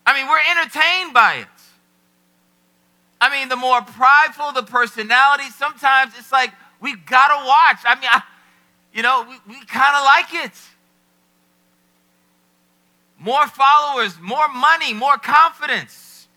I 0.06 0.14
mean, 0.14 0.28
we're 0.28 0.40
entertained 0.52 1.14
by 1.14 1.36
it. 1.36 1.57
I 3.20 3.30
mean, 3.30 3.50
the 3.50 3.56
more 3.56 3.82
prideful 3.82 4.52
the 4.52 4.64
personality, 4.64 5.50
sometimes 5.50 6.14
it's 6.18 6.32
like 6.32 6.52
we've 6.80 7.06
got 7.06 7.28
to 7.30 7.46
watch. 7.46 7.80
I 7.84 7.96
mean, 7.96 8.10
I, 8.12 8.22
you 8.94 9.02
know, 9.02 9.26
we, 9.28 9.54
we 9.54 9.66
kind 9.66 9.96
of 9.96 10.04
like 10.04 10.46
it. 10.46 10.54
More 13.20 13.48
followers, 13.48 14.20
more 14.22 14.48
money, 14.48 14.94
more 14.94 15.18
confidence. 15.18 16.28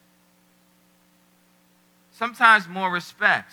Sometimes 2.12 2.66
more 2.68 2.90
respect. 2.90 3.52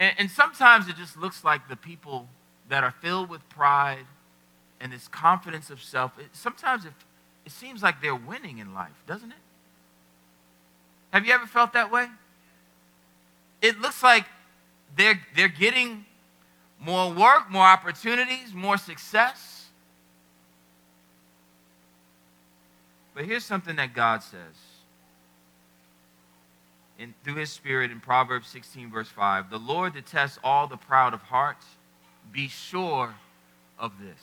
And, 0.00 0.14
and 0.18 0.30
sometimes 0.30 0.88
it 0.88 0.96
just 0.96 1.16
looks 1.16 1.44
like 1.44 1.68
the 1.68 1.76
people 1.76 2.28
that 2.68 2.82
are 2.82 2.90
filled 2.90 3.28
with 3.28 3.48
pride 3.48 4.06
and 4.80 4.92
this 4.92 5.08
confidence 5.08 5.70
of 5.70 5.82
self, 5.82 6.18
it, 6.18 6.26
sometimes 6.32 6.84
it, 6.84 6.92
it 7.46 7.52
seems 7.52 7.82
like 7.82 8.02
they're 8.02 8.14
winning 8.14 8.58
in 8.58 8.74
life, 8.74 9.02
doesn't 9.06 9.30
it? 9.30 9.43
Have 11.14 11.24
you 11.24 11.32
ever 11.32 11.46
felt 11.46 11.74
that 11.74 11.92
way? 11.92 12.08
It 13.62 13.80
looks 13.80 14.02
like 14.02 14.26
they're, 14.96 15.20
they're 15.36 15.46
getting 15.46 16.06
more 16.80 17.08
work, 17.12 17.48
more 17.48 17.62
opportunities, 17.62 18.52
more 18.52 18.76
success. 18.76 19.66
But 23.14 23.26
here's 23.26 23.44
something 23.44 23.76
that 23.76 23.94
God 23.94 24.24
says 24.24 24.56
in, 26.98 27.14
through 27.22 27.36
his 27.36 27.50
spirit 27.50 27.92
in 27.92 28.00
Proverbs 28.00 28.48
16, 28.48 28.90
verse 28.90 29.08
5 29.08 29.50
The 29.50 29.58
Lord 29.58 29.94
detests 29.94 30.40
all 30.42 30.66
the 30.66 30.76
proud 30.76 31.14
of 31.14 31.22
heart. 31.22 31.58
Be 32.32 32.48
sure 32.48 33.14
of 33.78 33.92
this. 34.02 34.18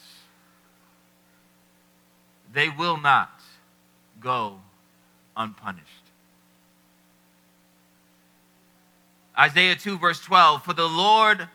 They 2.52 2.68
will 2.68 2.98
not 2.98 3.40
go 4.20 4.60
unpunished. 5.38 6.11
Isaiah 9.42 9.76
2, 9.76 9.98
verse 9.98 10.20
12 10.20 10.64
For 10.64 10.74
the 10.74 10.88
Lord 10.88 11.48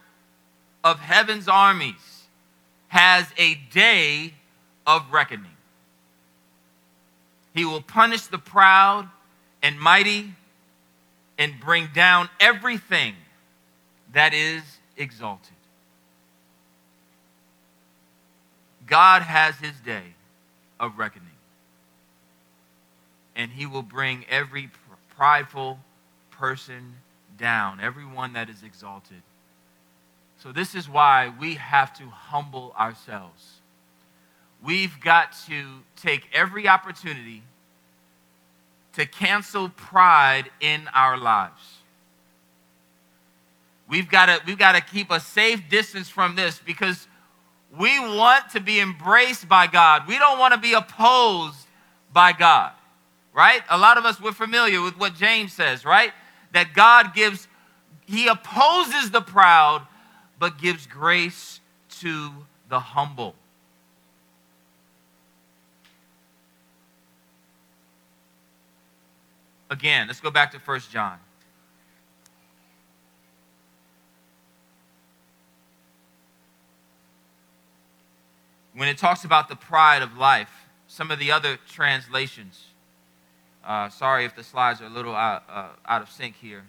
of 0.82 0.98
heaven's 0.98 1.46
armies 1.46 2.24
has 2.88 3.26
a 3.38 3.54
day 3.72 4.34
of 4.86 5.12
reckoning. 5.12 5.52
He 7.54 7.64
will 7.64 7.80
punish 7.80 8.22
the 8.22 8.38
proud 8.38 9.08
and 9.62 9.78
mighty 9.78 10.34
and 11.38 11.60
bring 11.60 11.88
down 11.94 12.28
everything 12.40 13.14
that 14.12 14.34
is 14.34 14.62
exalted. 14.96 15.52
God 18.84 19.22
has 19.22 19.56
his 19.56 19.78
day 19.84 20.14
of 20.80 20.98
reckoning. 20.98 21.28
And 23.36 23.52
he 23.52 23.66
will 23.66 23.82
bring 23.82 24.24
every 24.28 24.70
prideful 25.16 25.78
person 26.30 26.94
down, 27.38 27.80
everyone 27.80 28.32
that 28.34 28.48
is 28.48 28.62
exalted. 28.62 29.22
So, 30.42 30.52
this 30.52 30.74
is 30.74 30.88
why 30.88 31.32
we 31.40 31.54
have 31.54 31.96
to 31.98 32.04
humble 32.04 32.74
ourselves. 32.78 33.54
We've 34.62 35.00
got 35.00 35.32
to 35.46 35.64
take 35.96 36.28
every 36.32 36.68
opportunity 36.68 37.42
to 38.94 39.06
cancel 39.06 39.68
pride 39.68 40.50
in 40.60 40.88
our 40.94 41.16
lives. 41.16 41.60
We've 43.88 44.08
got 44.08 44.26
to, 44.26 44.40
we've 44.46 44.58
got 44.58 44.72
to 44.72 44.80
keep 44.80 45.10
a 45.10 45.20
safe 45.20 45.68
distance 45.68 46.08
from 46.08 46.34
this 46.34 46.60
because 46.64 47.06
we 47.78 47.98
want 48.00 48.50
to 48.50 48.60
be 48.60 48.80
embraced 48.80 49.48
by 49.48 49.66
God. 49.66 50.08
We 50.08 50.18
don't 50.18 50.38
want 50.38 50.54
to 50.54 50.60
be 50.60 50.72
opposed 50.72 51.66
by 52.12 52.32
God, 52.32 52.72
right? 53.34 53.62
A 53.68 53.78
lot 53.78 53.98
of 53.98 54.04
us, 54.04 54.20
we're 54.20 54.32
familiar 54.32 54.80
with 54.82 54.98
what 54.98 55.14
James 55.14 55.52
says, 55.52 55.84
right? 55.84 56.12
That 56.52 56.74
God 56.74 57.14
gives, 57.14 57.48
He 58.06 58.28
opposes 58.28 59.10
the 59.10 59.20
proud, 59.20 59.86
but 60.38 60.58
gives 60.58 60.86
grace 60.86 61.60
to 62.00 62.30
the 62.68 62.80
humble. 62.80 63.34
Again, 69.68 70.06
let's 70.06 70.20
go 70.20 70.30
back 70.30 70.52
to 70.52 70.60
First 70.60 70.92
John. 70.92 71.18
when 78.76 78.88
it 78.88 78.98
talks 78.98 79.24
about 79.24 79.48
the 79.48 79.56
pride 79.56 80.02
of 80.02 80.16
life, 80.16 80.68
some 80.86 81.10
of 81.10 81.18
the 81.18 81.32
other 81.32 81.58
translations, 81.68 82.66
uh, 83.66 83.88
sorry 83.88 84.24
if 84.24 84.36
the 84.36 84.44
slides 84.44 84.80
are 84.80 84.86
a 84.86 84.90
little 84.90 85.14
out, 85.14 85.42
uh, 85.50 85.68
out 85.86 86.02
of 86.02 86.10
sync 86.10 86.36
here, 86.36 86.64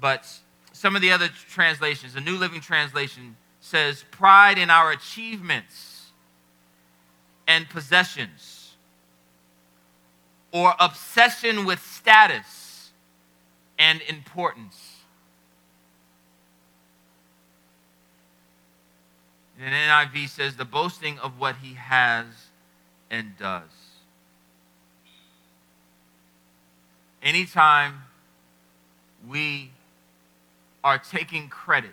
but 0.00 0.26
some 0.72 0.94
of 0.94 1.02
the 1.02 1.10
other 1.10 1.28
translations, 1.28 2.14
the 2.14 2.20
New 2.20 2.36
Living 2.36 2.60
Translation 2.60 3.36
says, 3.60 4.04
pride 4.10 4.58
in 4.58 4.70
our 4.70 4.90
achievements 4.92 6.10
and 7.46 7.68
possessions, 7.68 8.74
or 10.52 10.74
obsession 10.78 11.64
with 11.64 11.80
status 11.84 12.90
and 13.78 14.00
importance. 14.02 14.96
And 19.58 19.74
NIV 19.74 20.28
says, 20.28 20.56
the 20.56 20.64
boasting 20.64 21.18
of 21.18 21.38
what 21.38 21.56
he 21.56 21.74
has 21.74 22.26
and 23.10 23.36
does. 23.36 23.79
Anytime 27.22 28.02
we 29.28 29.70
are 30.82 30.98
taking 30.98 31.48
credit 31.48 31.90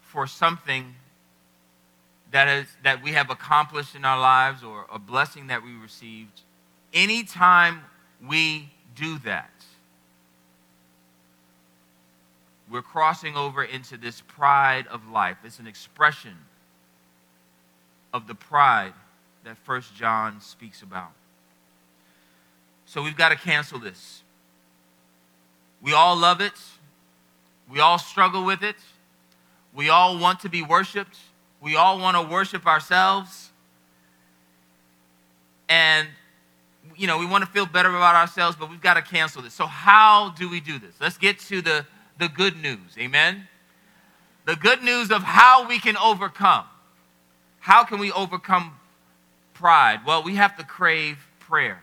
for 0.00 0.26
something 0.26 0.94
that 2.32 2.48
is 2.48 2.66
that 2.82 3.02
we 3.02 3.12
have 3.12 3.30
accomplished 3.30 3.94
in 3.94 4.04
our 4.04 4.18
lives 4.18 4.64
or 4.64 4.86
a 4.92 4.98
blessing 4.98 5.46
that 5.46 5.62
we 5.62 5.72
received 5.74 6.40
anytime 6.92 7.82
we 8.20 8.68
do 8.96 9.18
that 9.20 9.50
we're 12.70 12.82
crossing 12.82 13.36
over 13.36 13.62
into 13.62 13.96
this 13.96 14.20
pride 14.22 14.86
of 14.88 15.08
life. 15.08 15.36
It's 15.44 15.58
an 15.58 15.66
expression 15.66 16.36
of 18.12 18.26
the 18.26 18.34
pride 18.34 18.94
that 19.44 19.56
First 19.58 19.94
John 19.94 20.40
speaks 20.40 20.82
about. 20.82 21.12
So 22.86 23.02
we've 23.02 23.16
got 23.16 23.28
to 23.28 23.36
cancel 23.36 23.78
this. 23.78 24.22
We 25.82 25.92
all 25.92 26.16
love 26.16 26.40
it. 26.40 26.54
We 27.70 27.80
all 27.80 27.98
struggle 27.98 28.44
with 28.44 28.62
it. 28.62 28.76
We 29.74 29.90
all 29.90 30.18
want 30.18 30.40
to 30.40 30.48
be 30.48 30.62
worshiped. 30.62 31.18
We 31.60 31.76
all 31.76 31.98
want 31.98 32.16
to 32.16 32.22
worship 32.22 32.66
ourselves. 32.66 33.50
And, 35.68 36.08
you 36.96 37.06
know, 37.06 37.18
we 37.18 37.26
want 37.26 37.44
to 37.44 37.50
feel 37.50 37.66
better 37.66 37.90
about 37.90 38.14
ourselves, 38.14 38.56
but 38.58 38.70
we've 38.70 38.80
got 38.80 38.94
to 38.94 39.02
cancel 39.02 39.42
this. 39.42 39.52
So, 39.52 39.66
how 39.66 40.30
do 40.30 40.48
we 40.48 40.60
do 40.60 40.78
this? 40.78 40.94
Let's 41.00 41.18
get 41.18 41.38
to 41.40 41.60
the 41.60 41.84
the 42.18 42.28
good 42.28 42.56
news. 42.56 42.96
Amen? 42.98 43.46
The 44.44 44.56
good 44.56 44.82
news 44.82 45.10
of 45.10 45.22
how 45.22 45.66
we 45.68 45.78
can 45.78 45.96
overcome. 45.96 46.64
How 47.58 47.84
can 47.84 47.98
we 47.98 48.12
overcome 48.12 48.76
pride? 49.54 50.00
Well, 50.06 50.22
we 50.22 50.36
have 50.36 50.56
to 50.56 50.64
crave 50.64 51.18
prayer. 51.40 51.82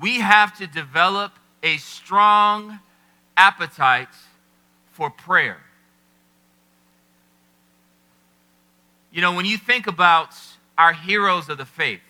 We 0.00 0.20
have 0.20 0.56
to 0.58 0.66
develop 0.66 1.32
a 1.62 1.76
strong 1.76 2.80
appetite 3.36 4.08
for 4.92 5.10
prayer. 5.10 5.58
You 9.12 9.20
know, 9.20 9.34
when 9.34 9.44
you 9.44 9.58
think 9.58 9.86
about 9.86 10.34
our 10.78 10.92
heroes 10.92 11.48
of 11.48 11.58
the 11.58 11.66
faith, 11.66 12.00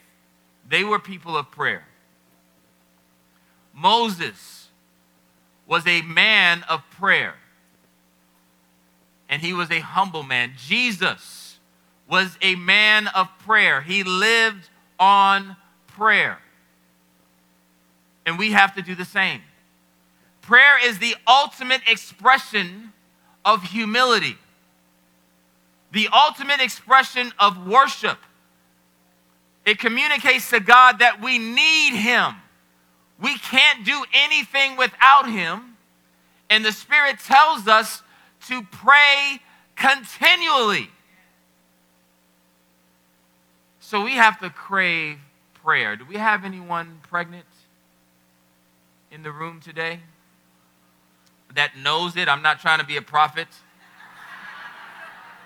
they 0.68 0.85
were 0.85 0.98
people 0.98 1.37
of 1.37 1.50
prayer. 1.50 1.85
Moses 3.74 4.68
was 5.66 5.87
a 5.87 6.03
man 6.03 6.64
of 6.68 6.83
prayer. 6.90 7.35
And 9.29 9.40
he 9.40 9.53
was 9.53 9.70
a 9.70 9.81
humble 9.81 10.22
man. 10.22 10.53
Jesus 10.57 11.59
was 12.09 12.37
a 12.42 12.57
man 12.57 13.09
of 13.09 13.29
prayer. 13.38 13.81
He 13.81 14.03
lived 14.03 14.68
on 14.98 15.57
prayer. 15.87 16.38
And 18.26 18.38
we 18.38 18.52
have 18.52 18.74
to 18.74 18.83
do 18.83 18.94
the 18.94 19.04
same. 19.04 19.40
Prayer 20.42 20.85
is 20.85 20.98
the 20.98 21.14
ultimate 21.26 21.83
expression 21.87 22.92
of 23.44 23.62
humility, 23.62 24.37
the 25.92 26.09
ultimate 26.12 26.61
expression 26.61 27.33
of 27.38 27.66
worship. 27.66 28.18
It 29.64 29.78
communicates 29.78 30.50
to 30.50 30.61
God 30.61 31.00
that 31.00 31.22
we 31.22 31.38
need 31.38 31.94
Him. 31.94 32.35
We 33.20 33.37
can't 33.38 33.85
do 33.85 34.04
anything 34.12 34.76
without 34.76 35.28
Him. 35.28 35.76
And 36.48 36.64
the 36.64 36.72
Spirit 36.72 37.18
tells 37.20 37.68
us 37.68 38.02
to 38.48 38.62
pray 38.62 39.40
continually. 39.76 40.90
So 43.80 44.02
we 44.02 44.12
have 44.12 44.40
to 44.40 44.50
crave 44.50 45.18
prayer. 45.62 45.96
Do 45.96 46.04
we 46.04 46.16
have 46.16 46.44
anyone 46.44 47.00
pregnant 47.02 47.44
in 49.10 49.22
the 49.22 49.32
room 49.32 49.60
today 49.60 50.00
that 51.54 51.76
knows 51.76 52.16
it? 52.16 52.28
I'm 52.28 52.42
not 52.42 52.60
trying 52.60 52.78
to 52.80 52.86
be 52.86 52.96
a 52.96 53.02
prophet. 53.02 53.48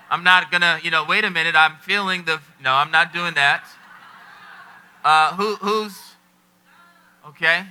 I'm 0.09 0.23
not 0.23 0.51
gonna, 0.51 0.79
you 0.83 0.91
know, 0.91 1.03
wait 1.03 1.25
a 1.25 1.29
minute. 1.29 1.55
I'm 1.55 1.77
feeling 1.77 2.25
the. 2.25 2.39
No, 2.61 2.73
I'm 2.73 2.91
not 2.91 3.11
doing 3.11 3.33
that. 3.33 3.65
Uh, 5.03 5.35
who, 5.35 5.55
who's 5.55 6.15
Okay. 7.29 7.65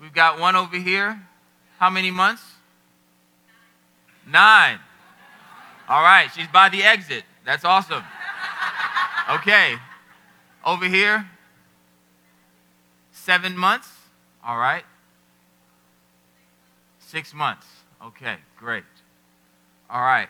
We've 0.00 0.12
got 0.12 0.38
one 0.38 0.54
over 0.54 0.76
here. 0.76 1.20
How 1.78 1.90
many 1.90 2.10
months? 2.10 2.42
Nine. 4.26 4.78
All 5.88 6.02
right. 6.02 6.30
She's 6.34 6.46
by 6.48 6.68
the 6.68 6.82
exit. 6.82 7.24
That's 7.44 7.64
awesome. 7.64 8.04
Okay. 9.30 9.74
Over 10.64 10.86
here. 10.86 11.28
Seven 13.10 13.56
months. 13.56 13.90
All 14.44 14.58
right. 14.58 14.84
Six 17.08 17.32
months. 17.32 17.66
Okay. 18.04 18.36
Great. 18.58 18.84
All 19.88 20.02
right. 20.02 20.28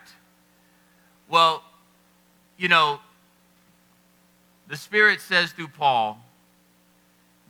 Well, 1.29 1.65
you 2.57 2.69
know, 2.69 3.01
the 4.69 4.77
Spirit 4.77 5.21
says 5.21 5.51
through 5.51 5.69
Paul, 5.69 6.25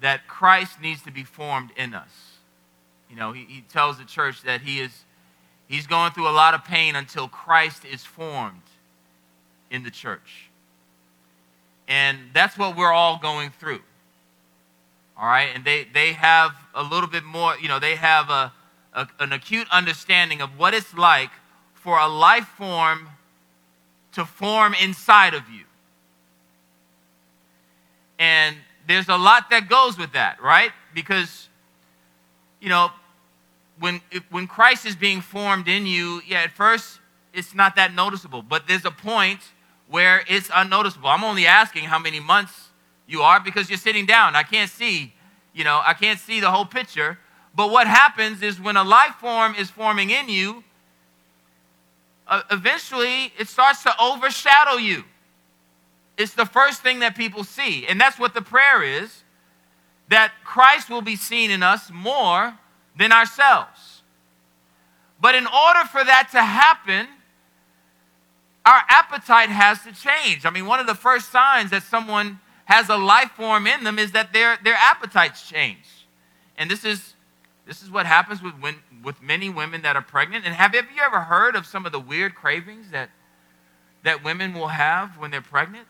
that 0.01 0.27
Christ 0.29 0.81
needs 0.81 1.03
to 1.03 1.11
be 1.11 1.25
formed 1.25 1.73
in 1.77 1.93
us. 1.93 2.09
You 3.11 3.17
know, 3.17 3.33
he, 3.33 3.45
he 3.45 3.61
tells 3.61 3.99
the 3.99 4.07
church 4.07 4.41
that 4.45 4.63
he 4.63 4.81
is 4.81 5.05
he's 5.67 5.87
going 5.87 6.13
through 6.13 6.29
a 6.29 6.33
lot 6.33 6.55
of 6.55 6.65
pain 6.65 6.97
until 6.97 7.29
Christ 7.29 7.85
is 7.85 8.05
formed 8.05 8.63
in 9.71 9.83
the 9.83 9.91
church. 9.91 10.49
And 11.87 12.19
that's 12.33 12.57
what 12.57 12.79
we're 12.79 12.93
all 12.93 13.19
going 13.19 13.51
through. 13.51 13.81
All 15.19 15.27
right? 15.27 15.51
And 15.55 15.67
they, 15.67 15.87
they 15.93 16.15
have 16.15 16.53
a 16.75 16.83
little 16.83 17.11
bit 17.11 17.25
more, 17.25 17.59
you 17.61 17.69
know, 17.69 17.79
they 17.79 17.97
have 17.97 18.31
a, 18.31 18.55
a 18.99 19.09
an 19.21 19.33
acute 19.33 19.69
understanding 19.71 20.41
of 20.41 20.59
what 20.59 20.75
it's 20.75 20.93
like 20.95 21.31
for 21.75 21.99
a 21.99 22.09
life 22.09 22.49
form 22.57 23.09
to 24.13 24.25
form 24.25 24.75
inside 24.83 25.35
of 25.35 25.49
you. 25.49 25.65
And 28.19 28.57
there's 28.87 29.09
a 29.09 29.17
lot 29.17 29.51
that 29.51 29.69
goes 29.69 29.97
with 29.97 30.13
that, 30.13 30.43
right? 30.43 30.73
Because, 30.93 31.49
you 32.61 32.69
know, 32.69 32.91
when, 33.79 34.01
when 34.31 34.47
Christ 34.47 34.87
is 34.87 34.97
being 34.97 35.21
formed 35.21 35.69
in 35.69 35.87
you, 35.87 36.21
yeah, 36.27 36.41
at 36.41 36.51
first 36.51 36.99
it's 37.33 37.55
not 37.55 37.77
that 37.77 37.95
noticeable, 37.95 38.43
but 38.43 38.67
there's 38.67 38.85
a 38.85 38.91
point 38.91 39.41
where 39.89 40.25
it's 40.29 40.51
unnoticeable. 40.53 41.09
I'm 41.09 41.23
only 41.23 41.47
asking 41.47 41.85
how 41.85 41.99
many 41.99 42.19
months 42.19 42.71
you 43.07 43.23
are 43.23 43.39
because 43.41 43.71
you're 43.71 43.79
sitting 43.79 44.07
down. 44.07 44.35
I 44.35 44.43
can't 44.43 44.71
see, 44.71 45.15
you 45.55 45.65
know, 45.65 45.81
I 45.85 45.95
can't 45.95 46.19
see 46.19 46.41
the 46.41 46.51
whole 46.51 46.67
picture, 46.67 47.19
But 47.59 47.71
what 47.71 47.89
happens 47.89 48.41
is 48.41 48.61
when 48.61 48.77
a 48.77 48.85
life 48.85 49.17
form 49.17 49.57
is 49.57 49.69
forming 49.69 50.11
in 50.11 50.29
you, 50.29 50.63
uh, 52.29 52.43
eventually 52.53 53.33
it 53.37 53.49
starts 53.49 53.83
to 53.83 53.93
overshadow 54.01 54.77
you. 54.77 55.03
It's 56.17 56.35
the 56.35 56.47
first 56.47 56.83
thing 56.83 57.01
that 57.01 57.17
people 57.17 57.43
see. 57.43 57.85
And 57.89 58.01
that's 58.01 58.17
what 58.17 58.33
the 58.33 58.43
prayer 58.43 58.85
is 58.85 59.25
that 60.09 60.31
Christ 60.45 60.89
will 60.89 61.03
be 61.03 61.17
seen 61.17 61.51
in 61.51 61.65
us 61.65 61.91
more 61.93 62.57
than 62.97 63.11
ourselves. 63.11 64.03
But 65.21 65.35
in 65.35 65.49
order 65.49 65.81
for 65.91 66.05
that 66.05 66.29
to 66.31 66.41
happen, 66.41 67.09
our 68.65 68.83
appetite 68.89 69.49
has 69.49 69.83
to 69.83 69.91
change. 69.91 70.47
I 70.47 70.51
mean, 70.51 70.67
one 70.67 70.79
of 70.79 70.87
the 70.87 70.95
first 70.95 71.33
signs 71.33 71.73
that 71.73 71.83
someone 71.83 72.39
has 72.67 72.89
a 72.89 72.97
life 72.97 73.33
form 73.33 73.67
in 73.67 73.83
them 73.83 73.99
is 73.99 74.13
that 74.13 74.33
their, 74.33 74.59
their 74.63 74.77
appetites 74.77 75.49
change. 75.49 76.07
And 76.57 76.71
this 76.71 76.85
is, 76.85 77.15
this 77.69 77.83
is 77.83 77.91
what 77.91 78.07
happens 78.07 78.43
with, 78.43 78.55
when, 78.55 78.77
with 79.05 79.21
many 79.23 79.51
women 79.51 79.83
that 79.83 79.95
are 79.95 80.03
pregnant. 80.03 80.47
And 80.47 80.55
have, 80.55 80.75
have 80.75 80.87
you 80.97 81.03
ever 81.03 81.21
heard 81.21 81.55
of 81.55 81.67
some 81.67 81.85
of 81.85 81.93
the 81.93 82.01
weird 82.01 82.35
cravings 82.35 82.91
that, 82.93 83.11
that 84.05 84.25
women 84.25 84.55
will 84.55 84.69
have 84.69 85.19
when 85.19 85.31
they're 85.31 85.43
pregnant? 85.43 85.87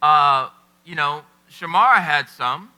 Uh, 0.00 0.48
you 0.86 0.94
know, 0.94 1.24
Shamara 1.50 2.02
had 2.02 2.30
some, 2.30 2.70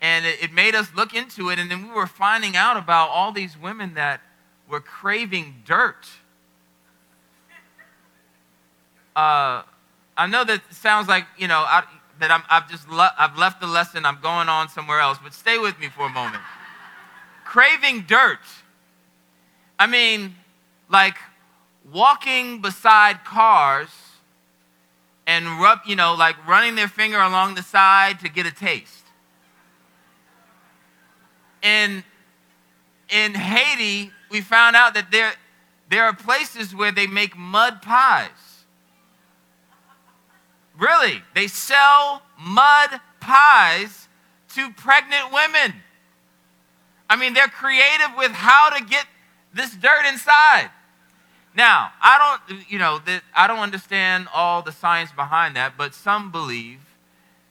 and 0.00 0.26
it, 0.26 0.42
it 0.42 0.52
made 0.52 0.74
us 0.74 0.88
look 0.96 1.14
into 1.14 1.48
it. 1.50 1.60
And 1.60 1.70
then 1.70 1.86
we 1.86 1.94
were 1.94 2.08
finding 2.08 2.56
out 2.56 2.76
about 2.76 3.10
all 3.10 3.30
these 3.30 3.56
women 3.56 3.94
that 3.94 4.20
were 4.68 4.80
craving 4.80 5.62
dirt. 5.64 6.08
Uh, 9.14 9.62
I 10.16 10.26
know 10.26 10.42
that 10.44 10.60
sounds 10.74 11.06
like, 11.06 11.24
you 11.38 11.46
know, 11.46 11.60
I, 11.60 11.84
that 12.18 12.30
I'm, 12.30 12.42
I've 12.48 12.70
just 12.70 12.88
le- 12.88 13.14
I've 13.18 13.36
left 13.36 13.60
the 13.60 13.66
lesson, 13.66 14.04
I'm 14.04 14.20
going 14.20 14.48
on 14.48 14.68
somewhere 14.68 15.00
else, 15.00 15.18
but 15.22 15.34
stay 15.34 15.58
with 15.58 15.78
me 15.78 15.88
for 15.88 16.06
a 16.06 16.10
moment. 16.10 16.42
Craving 17.44 18.02
dirt. 18.02 18.40
I 19.78 19.86
mean, 19.86 20.36
like 20.88 21.16
walking 21.90 22.60
beside 22.60 23.24
cars 23.24 23.88
and 25.26 25.60
rub, 25.60 25.80
you 25.86 25.96
know, 25.96 26.14
like 26.14 26.36
running 26.46 26.74
their 26.74 26.88
finger 26.88 27.18
along 27.18 27.54
the 27.54 27.62
side 27.62 28.20
to 28.20 28.28
get 28.28 28.46
a 28.46 28.52
taste. 28.52 29.06
In, 31.62 32.02
in 33.08 33.34
Haiti, 33.34 34.10
we 34.30 34.40
found 34.40 34.74
out 34.74 34.94
that 34.94 35.10
there, 35.10 35.32
there 35.90 36.04
are 36.04 36.14
places 36.14 36.74
where 36.74 36.90
they 36.90 37.06
make 37.06 37.36
mud 37.36 37.82
pies. 37.82 38.30
Really, 40.78 41.22
they 41.34 41.48
sell 41.48 42.22
mud 42.38 43.00
pies 43.20 44.08
to 44.54 44.70
pregnant 44.70 45.32
women. 45.32 45.74
I 47.08 47.16
mean, 47.16 47.34
they're 47.34 47.48
creative 47.48 48.16
with 48.16 48.32
how 48.32 48.70
to 48.70 48.84
get 48.84 49.06
this 49.54 49.74
dirt 49.74 50.06
inside. 50.06 50.70
Now, 51.54 51.92
I 52.00 52.40
don't, 52.48 52.70
you 52.70 52.78
know, 52.78 53.00
I 53.36 53.46
don't 53.46 53.58
understand 53.58 54.28
all 54.32 54.62
the 54.62 54.72
science 54.72 55.12
behind 55.12 55.56
that, 55.56 55.76
but 55.76 55.94
some 55.94 56.32
believe 56.32 56.80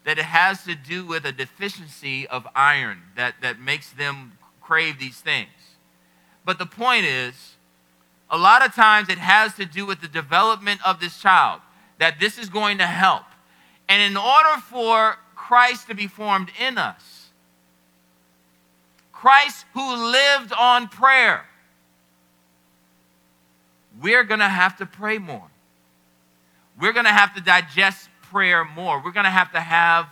that 0.04 0.18
it 0.18 0.26
has 0.26 0.64
to 0.64 0.74
do 0.74 1.06
with 1.06 1.26
a 1.26 1.32
deficiency 1.32 2.28
of 2.28 2.48
iron 2.56 3.04
that, 3.16 3.36
that 3.42 3.60
makes 3.60 3.92
them 3.92 4.34
crave 4.60 4.98
these 4.98 5.20
things. 5.20 5.50
But 6.44 6.58
the 6.58 6.66
point 6.66 7.06
is, 7.06 7.56
a 8.30 8.38
lot 8.38 8.66
of 8.66 8.74
times 8.74 9.10
it 9.10 9.20
has 9.20 9.54
to 9.56 9.66
do 9.66 9.86
with 9.86 10.02
the 10.02 10.08
development 10.08 10.82
of 10.86 11.00
this 11.00 11.20
child, 11.20 11.62
that 12.02 12.20
this 12.20 12.40
is 12.40 12.50
going 12.50 12.80
to 12.80 12.86
help. 12.88 13.26
And 13.88 14.02
in 14.02 14.18
order 14.18 14.60
for 14.72 15.18
Christ 15.36 15.86
to 15.90 15.94
be 15.94 16.08
formed 16.08 16.50
in 16.60 16.80
us, 16.80 17.30
Christ 19.14 19.68
who 19.76 20.12
lived 20.12 20.52
on 20.52 20.88
prayer, 20.88 21.46
we're 24.02 24.24
going 24.24 24.40
to 24.40 24.50
have 24.50 24.78
to 24.78 24.88
pray 24.88 25.20
more. 25.20 25.48
We're 26.80 26.94
going 26.94 27.06
to 27.06 27.12
have 27.12 27.36
to 27.36 27.42
digest 27.42 28.10
prayer 28.24 28.66
more. 28.66 29.00
We're 29.04 29.12
going 29.12 29.26
to 29.26 29.30
have 29.30 29.52
to 29.52 29.60
have 29.60 30.08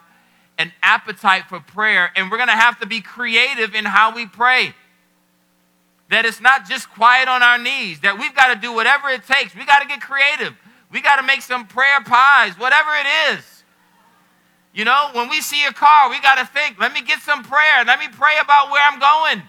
an 0.60 0.71
appetite 0.84 1.45
for 1.49 1.60
prayer, 1.60 2.12
and 2.15 2.30
we're 2.30 2.38
going 2.38 2.49
to 2.49 2.54
have 2.54 2.80
to 2.82 2.86
be 2.86 3.02
creative 3.02 3.73
in 3.73 3.86
how 3.86 4.13
we 4.13 4.28
pray. 4.28 4.75
That 6.12 6.25
it's 6.25 6.39
not 6.39 6.69
just 6.69 6.88
quiet 6.91 7.28
on 7.28 7.41
our 7.41 7.58
knees, 7.58 8.02
that 8.02 8.19
we've 8.19 8.36
got 8.36 8.54
to 8.54 8.60
do 8.60 8.73
whatever 8.73 9.10
it 9.10 9.25
takes. 9.25 9.56
We 9.56 9.65
got 9.65 9.82
to 9.82 9.88
get 9.88 10.02
creative. 10.02 10.54
We 10.91 11.02
got 11.02 11.17
to 11.17 11.23
make 11.23 11.41
some 11.41 11.67
prayer 11.67 12.02
pies, 12.04 12.58
whatever 12.58 12.89
it 12.95 13.36
is. 13.36 13.63
You 14.73 14.86
know, 14.86 15.10
when 15.13 15.30
we 15.30 15.41
see 15.41 15.65
a 15.65 15.73
car, 15.73 16.10
we 16.10 16.19
got 16.21 16.36
to 16.36 16.45
think, 16.45 16.80
let 16.80 16.93
me 16.93 17.02
get 17.02 17.19
some 17.19 17.43
prayer. 17.43 17.84
Let 17.86 17.99
me 17.99 18.08
pray 18.12 18.34
about 18.41 18.71
where 18.71 18.82
I'm 18.82 18.99
going. 18.99 19.43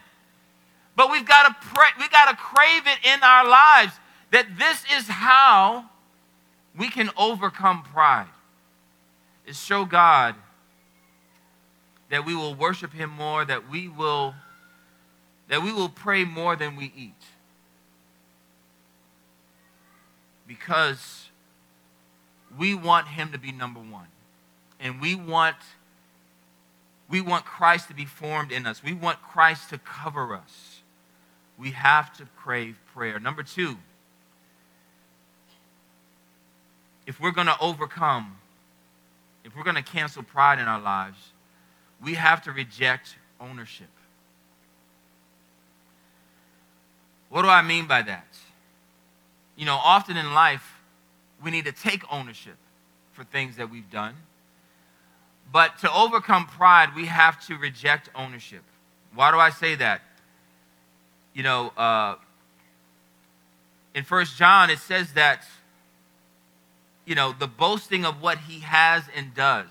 But 0.97 1.11
we've 1.11 1.27
got 1.27 1.49
to 1.49 1.69
pray, 1.69 1.89
we 1.99 2.09
got 2.09 2.31
to 2.31 2.37
crave 2.37 2.87
it 2.87 2.99
in 3.05 3.23
our 3.23 3.49
lives 3.49 3.93
that 4.33 4.59
this 4.59 4.85
is 4.97 5.09
how 5.09 5.87
we 6.77 6.89
can 6.89 7.11
overcome 7.17 7.83
pride. 7.83 8.29
Is 9.47 9.59
show 9.59 9.85
God 9.85 10.35
that 12.11 12.27
we 12.27 12.35
will 12.35 12.55
worship 12.55 12.93
him 12.93 13.11
more, 13.11 13.45
that 13.45 13.71
we 13.71 13.89
will 13.89 14.35
that 15.49 15.63
we 15.63 15.73
will 15.73 15.89
pray 15.89 16.25
more 16.25 16.55
than 16.55 16.77
we 16.77 16.93
eat. 16.97 17.23
Because 20.47 21.30
we 22.59 22.75
want 22.75 23.09
him 23.09 23.33
to 23.33 23.39
be 23.39 23.53
number 23.53 23.81
1. 23.81 24.05
And 24.81 25.01
we 25.01 25.15
want 25.15 25.57
we 27.11 27.21
want 27.21 27.45
Christ 27.45 27.89
to 27.89 27.95
be 27.95 28.05
formed 28.05 28.53
in 28.53 28.67
us. 28.67 28.85
We 28.85 28.95
want 28.95 29.21
Christ 29.21 29.71
to 29.71 29.79
cover 29.79 30.33
us. 30.35 30.81
We 31.59 31.73
have 31.73 32.17
to 32.19 32.27
crave 32.37 32.79
prayer. 32.95 33.19
Number 33.19 33.43
2, 33.43 33.77
if 37.07 37.21
we're 37.21 37.33
going 37.33 37.49
to 37.49 37.57
overcome, 37.61 38.37
if 39.45 39.57
we're 39.57 39.65
going 39.65 39.77
to 39.77 39.83
cancel 39.83 40.23
pride 40.23 40.61
in 40.61 40.67
our 40.67 40.81
lives, 40.81 41.19
we 42.03 42.15
have 42.15 42.43
to 42.43 42.53
reject 42.53 43.17
ownership. 43.41 43.89
What 47.29 47.43
do 47.43 47.49
I 47.49 47.63
mean 47.63 47.87
by 47.87 48.03
that? 48.03 48.27
You 49.57 49.67
know, 49.67 49.77
often 49.77 50.17
in 50.17 50.33
life, 50.33 50.80
we 51.43 51.51
need 51.51 51.65
to 51.65 51.73
take 51.73 52.03
ownership 52.11 52.57
for 53.13 53.25
things 53.25 53.57
that 53.57 53.71
we've 53.71 53.91
done. 53.91 54.15
But 55.53 55.79
to 55.79 55.93
overcome 55.93 56.47
pride, 56.47 56.95
we 56.95 57.07
have 57.07 57.45
to 57.47 57.57
reject 57.57 58.09
ownership. 58.15 58.63
Why 59.15 59.31
do 59.31 59.39
I 59.39 59.51
say 59.51 59.75
that? 59.77 60.03
You 61.35 61.43
know, 61.43 61.73
uh, 61.77 62.17
in 63.95 64.05
First 64.05 64.37
John, 64.37 64.71
it 64.71 64.79
says 64.79 65.13
that 65.15 65.45
you 67.11 67.17
know, 67.17 67.35
the 67.37 67.49
boasting 67.49 68.05
of 68.05 68.23
what 68.23 68.39
he 68.39 68.61
has 68.61 69.03
and 69.17 69.35
does. 69.35 69.67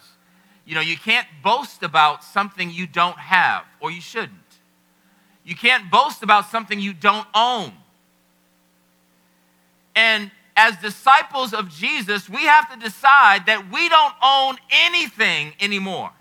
You 0.65 0.75
know, 0.75 0.81
you 0.81 0.97
can't 0.97 1.25
boast 1.41 1.83
about 1.83 2.21
something 2.21 2.69
you 2.69 2.85
don't 2.85 3.17
have 3.17 3.63
or 3.79 3.91
you 3.91 4.01
shouldn't. 4.01 4.33
You 5.45 5.55
can't 5.55 5.89
boast 5.89 6.21
about 6.21 6.49
something 6.49 6.81
you 6.81 6.93
don't 6.93 7.25
own. 7.33 7.71
And 9.95 10.31
as 10.59 10.75
disciples 10.75 11.53
of 11.53 11.69
Jesus, 11.69 12.29
we 12.29 12.43
have 12.43 12.69
to 12.69 12.77
decide 12.77 13.45
that 13.45 13.71
we 13.71 13.87
don't 13.87 14.13
own 14.21 14.57
anything 14.87 15.53
anymore. 15.61 16.11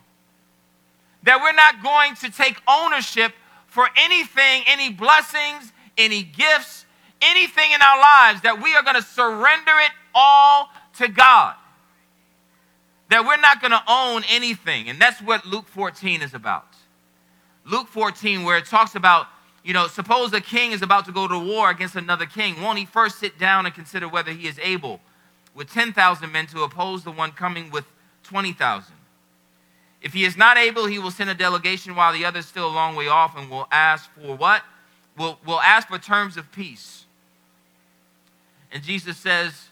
That 1.24 1.40
we're 1.42 1.54
not 1.54 1.82
going 1.82 2.14
to 2.14 2.30
take 2.30 2.62
ownership 2.68 3.32
for 3.66 3.88
anything, 3.96 4.62
any 4.68 4.92
blessings, 4.92 5.72
any 5.96 6.22
gifts, 6.22 6.86
anything 7.20 7.72
in 7.72 7.82
our 7.82 7.98
lives, 7.98 8.42
that 8.42 8.62
we 8.62 8.76
are 8.76 8.82
going 8.84 8.94
to 8.94 9.02
surrender 9.02 9.72
it 9.84 9.90
all 10.14 10.70
to 10.98 11.08
God. 11.08 11.56
That 13.10 13.24
we're 13.24 13.38
not 13.38 13.60
going 13.60 13.72
to 13.72 13.82
own 13.88 14.22
anything. 14.30 14.88
And 14.88 15.00
that's 15.00 15.20
what 15.20 15.46
Luke 15.46 15.66
14 15.66 16.22
is 16.22 16.32
about. 16.32 16.74
Luke 17.64 17.88
14, 17.88 18.44
where 18.44 18.56
it 18.56 18.66
talks 18.66 18.94
about, 18.94 19.26
you 19.68 19.74
know, 19.74 19.86
suppose 19.86 20.32
a 20.32 20.40
king 20.40 20.72
is 20.72 20.80
about 20.80 21.04
to 21.04 21.12
go 21.12 21.28
to 21.28 21.38
war 21.38 21.68
against 21.68 21.94
another 21.94 22.24
king. 22.24 22.62
Won't 22.62 22.78
he 22.78 22.86
first 22.86 23.18
sit 23.18 23.38
down 23.38 23.66
and 23.66 23.74
consider 23.74 24.08
whether 24.08 24.32
he 24.32 24.48
is 24.48 24.58
able 24.60 24.98
with 25.54 25.70
10,000 25.70 26.32
men 26.32 26.46
to 26.46 26.62
oppose 26.62 27.04
the 27.04 27.10
one 27.10 27.32
coming 27.32 27.70
with 27.70 27.84
20,000? 28.22 28.94
If 30.00 30.14
he 30.14 30.24
is 30.24 30.38
not 30.38 30.56
able, 30.56 30.86
he 30.86 30.98
will 30.98 31.10
send 31.10 31.28
a 31.28 31.34
delegation 31.34 31.94
while 31.94 32.14
the 32.14 32.24
other 32.24 32.38
is 32.38 32.46
still 32.46 32.66
a 32.66 32.72
long 32.72 32.96
way 32.96 33.08
off 33.08 33.36
and 33.36 33.50
will 33.50 33.68
ask 33.70 34.10
for 34.14 34.34
what? 34.34 34.62
Will, 35.18 35.38
will 35.44 35.60
ask 35.60 35.88
for 35.88 35.98
terms 35.98 36.38
of 36.38 36.50
peace. 36.50 37.04
And 38.72 38.82
Jesus 38.82 39.18
says, 39.18 39.68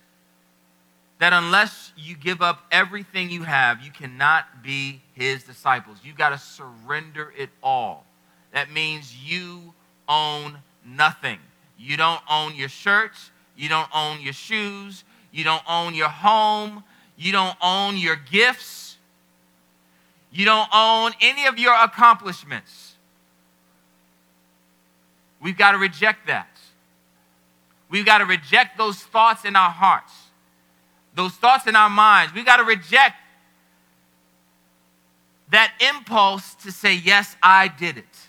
that 1.21 1.33
unless 1.33 1.95
you 1.97 2.15
give 2.15 2.43
up 2.43 2.67
everything 2.71 3.31
you 3.31 3.45
have, 3.45 3.81
you 3.81 3.91
cannot 3.91 4.63
be 4.63 5.01
his 5.15 5.45
disciples. 5.45 5.97
You've 6.05 6.19
got 6.19 6.31
to 6.31 6.39
surrender 6.39 7.33
it 7.35 7.49
all. 7.63 8.05
That 8.53 8.71
means 8.71 9.17
you 9.17 9.73
own 10.09 10.59
nothing. 10.85 11.39
You 11.79 11.97
don't 11.97 12.21
own 12.31 12.55
your 12.55 12.69
shirts, 12.69 13.31
you 13.57 13.69
don't 13.69 13.89
own 13.95 14.21
your 14.21 14.33
shoes, 14.33 15.05
you 15.33 15.45
don't 15.45 15.63
own 15.69 15.95
your 15.95 16.09
home, 16.09 16.83
you 17.17 17.33
don't 17.33 17.57
own 17.63 17.97
your 17.97 18.17
gifts. 18.17 18.87
You 20.37 20.45
don't 20.45 20.69
own 20.73 21.13
any 21.23 21.47
of 21.47 21.59
your 21.59 21.75
accomplishments. 21.75 22.95
We've 25.41 25.57
got 25.57 25.73
to 25.73 25.79
reject 25.79 26.27
that. 26.27 26.49
We've 27.89 28.05
got 28.05 28.19
to 28.19 28.27
reject 28.27 28.77
those 28.77 28.99
thoughts 28.99 29.45
in 29.45 29.57
our 29.57 29.71
hearts, 29.71 30.13
those 31.15 31.33
thoughts 31.33 31.67
in 31.67 31.75
our 31.75 31.89
minds. 31.89 32.35
We've 32.35 32.45
got 32.45 32.59
to 32.59 32.65
reject 32.65 33.17
that 35.51 35.73
impulse 35.81 36.55
to 36.57 36.73
say, 36.73 36.95
Yes, 36.95 37.37
I 37.43 37.69
did 37.69 37.97
it. 37.97 38.26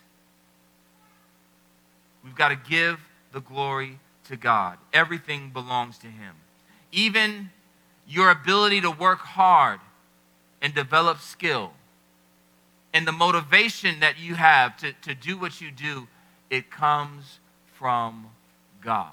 We've 2.27 2.35
got 2.35 2.49
to 2.49 2.69
give 2.69 2.99
the 3.31 3.39
glory 3.39 3.99
to 4.25 4.35
God. 4.35 4.77
Everything 4.91 5.49
belongs 5.51 5.97
to 5.99 6.07
Him. 6.07 6.35
Even 6.91 7.51
your 8.05 8.29
ability 8.29 8.81
to 8.81 8.91
work 8.91 9.19
hard 9.19 9.79
and 10.61 10.73
develop 10.75 11.21
skill 11.21 11.71
and 12.93 13.07
the 13.07 13.13
motivation 13.13 14.01
that 14.01 14.19
you 14.19 14.35
have 14.35 14.75
to, 14.77 14.91
to 15.03 15.15
do 15.15 15.37
what 15.37 15.61
you 15.61 15.71
do, 15.71 16.07
it 16.49 16.69
comes 16.69 17.39
from 17.75 18.27
God. 18.81 19.11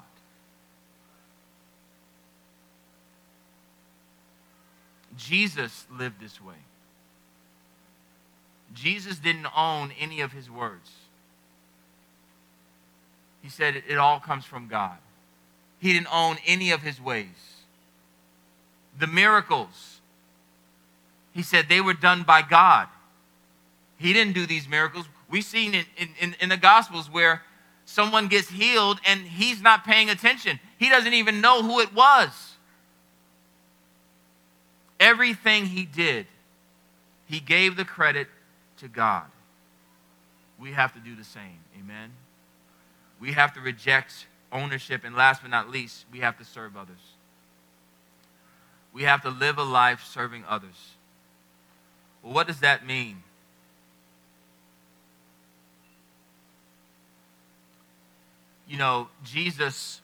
Jesus 5.15 5.85
lived 5.89 6.19
this 6.19 6.41
way. 6.41 6.55
Jesus 8.73 9.19
didn't 9.19 9.47
own 9.55 9.93
any 9.97 10.19
of 10.19 10.33
his 10.33 10.49
words. 10.49 10.91
He 13.45 13.51
said 13.51 13.83
it, 13.87 13.97
all 13.99 14.19
comes 14.19 14.43
from 14.43 14.67
God. 14.67 14.97
He 15.77 15.93
didn't 15.93 16.11
own 16.11 16.37
any 16.47 16.71
of 16.71 16.81
his 16.81 16.99
ways. 16.99 17.27
The 18.97 19.05
miracles, 19.05 20.01
he 21.31 21.43
said 21.43 21.69
they 21.69 21.79
were 21.79 21.93
done 21.93 22.23
by 22.23 22.41
God. 22.41 22.87
He 23.99 24.13
didn't 24.13 24.33
do 24.33 24.47
these 24.47 24.67
miracles. 24.67 25.05
We've 25.29 25.43
seen 25.43 25.75
it 25.75 25.85
in, 25.95 26.09
in, 26.19 26.35
in 26.41 26.49
the 26.49 26.57
Gospels 26.57 27.07
where 27.07 27.43
someone 27.85 28.29
gets 28.29 28.49
healed 28.49 28.99
and 29.05 29.21
he's 29.21 29.61
not 29.61 29.85
paying 29.85 30.09
attention. 30.09 30.59
He 30.79 30.89
doesn't 30.89 31.13
even 31.13 31.39
know 31.39 31.61
who 31.61 31.81
it 31.81 31.93
was. 31.93 32.55
Everything 34.99 35.67
he 35.67 35.85
did, 35.85 36.25
he 37.27 37.39
gave 37.39 37.77
the 37.77 37.85
credit 37.85 38.27
to 38.77 38.87
God. 38.87 39.25
We 40.57 40.71
have 40.71 40.93
to 40.93 40.99
do 40.99 41.15
the 41.15 41.23
same. 41.23 41.59
Amen. 41.79 42.09
We 43.25 43.31
have 43.31 43.53
to 43.55 43.59
reject 43.59 44.27
ownership. 44.51 45.03
And 45.03 45.15
last 45.15 45.41
but 45.41 45.49
not 45.49 45.71
least, 45.71 46.05
we 46.11 46.19
have 46.19 46.37
to 46.37 46.45
serve 46.45 46.77
others. 46.77 46.99
We 48.93 49.01
have 49.01 49.23
to 49.23 49.31
live 49.31 49.57
a 49.57 49.63
life 49.63 50.03
serving 50.03 50.43
others. 50.47 50.93
Well, 52.21 52.33
what 52.33 52.45
does 52.45 52.59
that 52.59 52.85
mean? 52.85 53.23
You 58.67 58.77
know, 58.77 59.07
Jesus, 59.23 60.01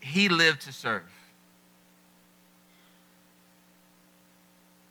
he 0.00 0.28
lived 0.28 0.60
to 0.62 0.74
serve. 0.74 1.10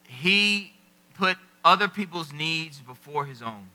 He 0.08 0.74
put 1.14 1.38
other 1.64 1.88
people's 1.88 2.34
needs 2.34 2.80
before 2.80 3.26
his 3.26 3.44
own. 3.44 3.70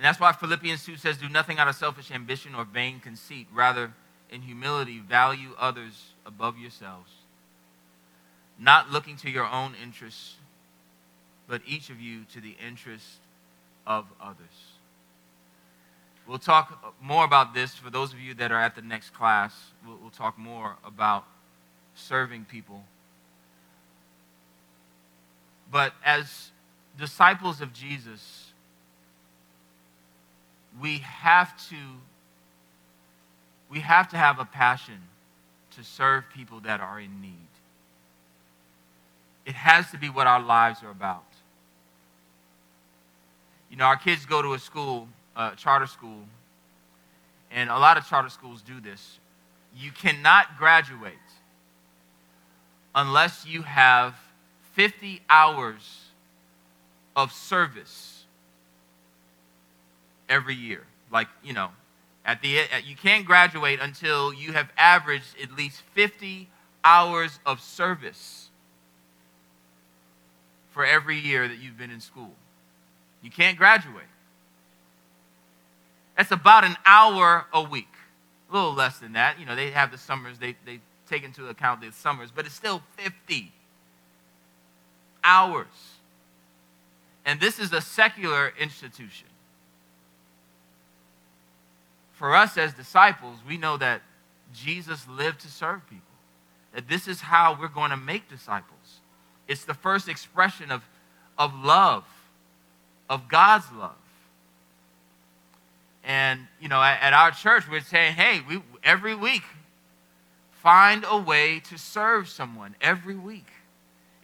And 0.00 0.06
that's 0.06 0.18
why 0.18 0.32
Philippians 0.32 0.86
2 0.86 0.96
says, 0.96 1.18
Do 1.18 1.28
nothing 1.28 1.58
out 1.58 1.68
of 1.68 1.74
selfish 1.74 2.10
ambition 2.10 2.54
or 2.54 2.64
vain 2.64 3.00
conceit. 3.00 3.46
Rather, 3.52 3.92
in 4.30 4.40
humility, 4.40 4.98
value 4.98 5.50
others 5.58 6.14
above 6.24 6.56
yourselves, 6.56 7.10
not 8.58 8.90
looking 8.90 9.18
to 9.18 9.28
your 9.28 9.44
own 9.44 9.74
interests, 9.82 10.36
but 11.46 11.60
each 11.66 11.90
of 11.90 12.00
you 12.00 12.24
to 12.32 12.40
the 12.40 12.56
interest 12.66 13.18
of 13.86 14.06
others. 14.18 14.38
We'll 16.26 16.38
talk 16.38 16.96
more 17.02 17.26
about 17.26 17.52
this 17.52 17.74
for 17.74 17.90
those 17.90 18.14
of 18.14 18.20
you 18.20 18.32
that 18.36 18.50
are 18.50 18.62
at 18.62 18.74
the 18.74 18.80
next 18.80 19.10
class. 19.10 19.54
We'll, 19.86 19.98
we'll 20.00 20.08
talk 20.08 20.38
more 20.38 20.76
about 20.82 21.26
serving 21.94 22.46
people. 22.46 22.84
But 25.70 25.92
as 26.02 26.52
disciples 26.98 27.60
of 27.60 27.74
Jesus, 27.74 28.49
we 30.80 30.98
have 30.98 31.56
to 31.68 31.76
we 33.70 33.80
have 33.80 34.08
to 34.08 34.16
have 34.16 34.40
a 34.40 34.44
passion 34.44 34.98
to 35.76 35.84
serve 35.84 36.24
people 36.34 36.58
that 36.60 36.80
are 36.80 36.98
in 36.98 37.20
need. 37.20 37.36
It 39.46 39.54
has 39.54 39.90
to 39.92 39.98
be 39.98 40.08
what 40.08 40.26
our 40.26 40.42
lives 40.42 40.82
are 40.82 40.90
about. 40.90 41.22
You 43.70 43.76
know, 43.76 43.84
our 43.84 43.96
kids 43.96 44.26
go 44.26 44.42
to 44.42 44.54
a 44.54 44.58
school, 44.58 45.06
a 45.36 45.52
charter 45.56 45.86
school, 45.86 46.24
and 47.52 47.70
a 47.70 47.78
lot 47.78 47.96
of 47.96 48.08
charter 48.08 48.28
schools 48.28 48.60
do 48.60 48.80
this. 48.80 49.20
You 49.76 49.92
cannot 49.92 50.58
graduate 50.58 51.14
unless 52.92 53.46
you 53.46 53.62
have 53.62 54.16
50 54.72 55.20
hours 55.30 56.06
of 57.14 57.32
service 57.32 58.19
every 60.30 60.54
year. 60.54 60.86
Like, 61.12 61.28
you 61.42 61.52
know, 61.52 61.70
at 62.24 62.40
the 62.40 62.60
at, 62.60 62.86
you 62.86 62.96
can't 62.96 63.26
graduate 63.26 63.80
until 63.82 64.32
you 64.32 64.52
have 64.52 64.70
averaged 64.78 65.34
at 65.42 65.52
least 65.52 65.82
50 65.94 66.48
hours 66.84 67.38
of 67.44 67.60
service 67.60 68.48
for 70.70 70.86
every 70.86 71.18
year 71.18 71.48
that 71.48 71.58
you've 71.58 71.76
been 71.76 71.90
in 71.90 72.00
school. 72.00 72.30
You 73.22 73.30
can't 73.30 73.58
graduate. 73.58 74.04
That's 76.16 76.30
about 76.30 76.64
an 76.64 76.76
hour 76.86 77.46
a 77.52 77.62
week. 77.62 77.92
A 78.50 78.54
little 78.54 78.74
less 78.74 78.98
than 78.98 79.14
that. 79.14 79.38
You 79.40 79.46
know, 79.46 79.56
they 79.56 79.70
have 79.70 79.90
the 79.90 79.98
summers, 79.98 80.38
they, 80.38 80.54
they 80.64 80.80
take 81.08 81.24
into 81.24 81.48
account 81.48 81.80
the 81.80 81.90
summers, 81.92 82.30
but 82.34 82.46
it's 82.46 82.54
still 82.54 82.82
50 82.96 83.52
hours. 85.24 85.66
And 87.24 87.40
this 87.40 87.58
is 87.58 87.72
a 87.72 87.80
secular 87.80 88.52
institution 88.58 89.29
for 92.20 92.36
us 92.36 92.58
as 92.58 92.74
disciples, 92.74 93.38
we 93.48 93.56
know 93.56 93.78
that 93.78 94.02
Jesus 94.52 95.08
lived 95.08 95.40
to 95.40 95.48
serve 95.48 95.88
people. 95.88 96.04
That 96.74 96.86
this 96.86 97.08
is 97.08 97.18
how 97.18 97.56
we're 97.58 97.68
going 97.68 97.92
to 97.92 97.96
make 97.96 98.28
disciples. 98.28 99.00
It's 99.48 99.64
the 99.64 99.72
first 99.72 100.06
expression 100.06 100.70
of, 100.70 100.82
of 101.38 101.54
love, 101.54 102.04
of 103.08 103.26
God's 103.26 103.64
love. 103.72 103.96
And, 106.04 106.46
you 106.60 106.68
know, 106.68 106.82
at, 106.82 107.00
at 107.00 107.14
our 107.14 107.30
church, 107.30 107.64
we're 107.70 107.80
saying, 107.80 108.12
hey, 108.12 108.42
we, 108.46 108.60
every 108.84 109.14
week, 109.14 109.44
find 110.50 111.06
a 111.08 111.16
way 111.16 111.60
to 111.70 111.78
serve 111.78 112.28
someone 112.28 112.74
every 112.82 113.16
week. 113.16 113.48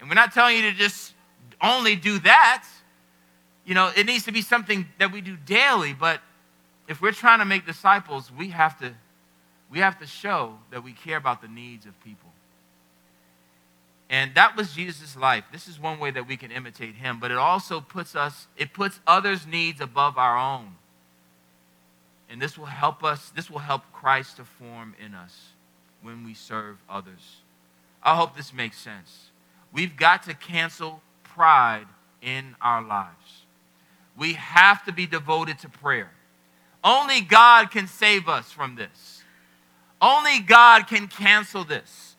And 0.00 0.10
we're 0.10 0.16
not 0.16 0.34
telling 0.34 0.56
you 0.56 0.70
to 0.70 0.72
just 0.72 1.14
only 1.62 1.96
do 1.96 2.18
that. 2.18 2.66
You 3.64 3.72
know, 3.72 3.90
it 3.96 4.04
needs 4.04 4.26
to 4.26 4.32
be 4.32 4.42
something 4.42 4.84
that 4.98 5.10
we 5.12 5.22
do 5.22 5.38
daily, 5.46 5.94
but 5.94 6.20
if 6.88 7.00
we're 7.00 7.12
trying 7.12 7.40
to 7.40 7.44
make 7.44 7.66
disciples, 7.66 8.30
we 8.36 8.50
have 8.50 8.78
to, 8.80 8.94
we 9.70 9.80
have 9.80 9.98
to 10.00 10.06
show 10.06 10.58
that 10.70 10.84
we 10.84 10.92
care 10.92 11.16
about 11.16 11.42
the 11.42 11.48
needs 11.48 11.86
of 11.86 11.98
people. 12.02 12.30
And 14.08 14.34
that 14.36 14.56
was 14.56 14.72
Jesus' 14.72 15.16
life. 15.16 15.44
This 15.50 15.66
is 15.66 15.80
one 15.80 15.98
way 15.98 16.12
that 16.12 16.28
we 16.28 16.36
can 16.36 16.52
imitate 16.52 16.94
him, 16.94 17.18
but 17.18 17.30
it 17.30 17.36
also 17.36 17.80
puts 17.80 18.14
us, 18.14 18.46
it 18.56 18.72
puts 18.72 19.00
others' 19.06 19.46
needs 19.46 19.80
above 19.80 20.16
our 20.16 20.38
own. 20.38 20.76
And 22.30 22.40
this 22.40 22.56
will 22.56 22.66
help 22.66 23.02
us, 23.02 23.30
this 23.30 23.50
will 23.50 23.58
help 23.58 23.82
Christ 23.92 24.36
to 24.36 24.44
form 24.44 24.94
in 25.04 25.14
us 25.14 25.36
when 26.02 26.24
we 26.24 26.34
serve 26.34 26.78
others. 26.88 27.40
I 28.02 28.14
hope 28.14 28.36
this 28.36 28.52
makes 28.52 28.78
sense. 28.78 29.30
We've 29.72 29.96
got 29.96 30.22
to 30.24 30.34
cancel 30.34 31.02
pride 31.24 31.86
in 32.22 32.54
our 32.60 32.82
lives. 32.82 33.44
We 34.16 34.34
have 34.34 34.84
to 34.84 34.92
be 34.92 35.06
devoted 35.06 35.58
to 35.60 35.68
prayer. 35.68 36.10
Only 36.86 37.20
God 37.20 37.72
can 37.72 37.88
save 37.88 38.28
us 38.28 38.52
from 38.52 38.76
this. 38.76 39.24
Only 40.00 40.38
God 40.38 40.86
can 40.86 41.08
cancel 41.08 41.64
this. 41.64 42.14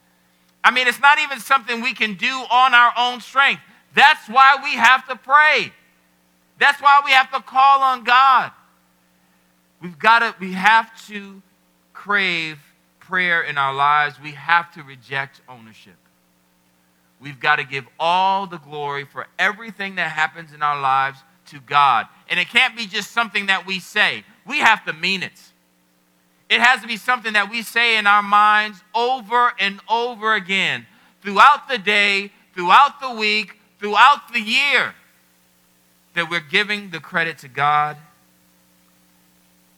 I 0.61 0.71
mean, 0.71 0.87
it's 0.87 0.99
not 0.99 1.19
even 1.19 1.39
something 1.39 1.81
we 1.81 1.93
can 1.93 2.15
do 2.15 2.27
on 2.27 2.73
our 2.73 2.91
own 2.97 3.21
strength. 3.21 3.61
That's 3.95 4.27
why 4.27 4.57
we 4.61 4.73
have 4.73 5.07
to 5.07 5.15
pray. 5.15 5.71
That's 6.59 6.81
why 6.81 7.01
we 7.05 7.11
have 7.11 7.31
to 7.31 7.39
call 7.39 7.81
on 7.81 8.03
God. 8.03 8.51
We've 9.81 9.97
got 9.97 10.19
to, 10.19 10.35
we 10.37 10.51
have 10.51 10.89
to 11.07 11.41
crave 11.93 12.59
prayer 12.99 13.43
in 13.43 13.57
our 13.57 13.73
lives. 13.73 14.19
We 14.21 14.31
have 14.31 14.73
to 14.73 14.83
reject 14.83 15.39
ownership. 15.47 15.95
We've 17.21 17.39
got 17.39 17.55
to 17.55 17.63
give 17.63 17.85
all 17.97 18.47
the 18.47 18.57
glory 18.57 19.05
for 19.05 19.27
everything 19.39 19.95
that 19.95 20.11
happens 20.11 20.51
in 20.51 20.61
our 20.61 20.79
lives 20.81 21.19
to 21.47 21.61
God. 21.61 22.07
And 22.29 22.37
it 22.37 22.49
can't 22.49 22.75
be 22.75 22.85
just 22.85 23.11
something 23.11 23.45
that 23.45 23.65
we 23.65 23.79
say 23.79 24.25
we 24.47 24.59
have 24.59 24.85
to 24.85 24.93
mean 24.93 25.23
it. 25.23 25.39
It 26.49 26.61
has 26.61 26.81
to 26.81 26.87
be 26.87 26.97
something 26.97 27.33
that 27.33 27.49
we 27.49 27.61
say 27.61 27.97
in 27.97 28.07
our 28.07 28.23
minds 28.23 28.81
over 28.95 29.51
and 29.59 29.79
over 29.89 30.33
again 30.33 30.85
throughout 31.21 31.67
the 31.67 31.77
day, 31.77 32.31
throughout 32.53 33.01
the 33.01 33.11
week, 33.11 33.57
throughout 33.79 34.31
the 34.33 34.39
year 34.39 34.95
that 36.13 36.29
we're 36.29 36.39
giving 36.39 36.89
the 36.89 36.99
credit 36.99 37.37
to 37.39 37.47
God. 37.47 37.97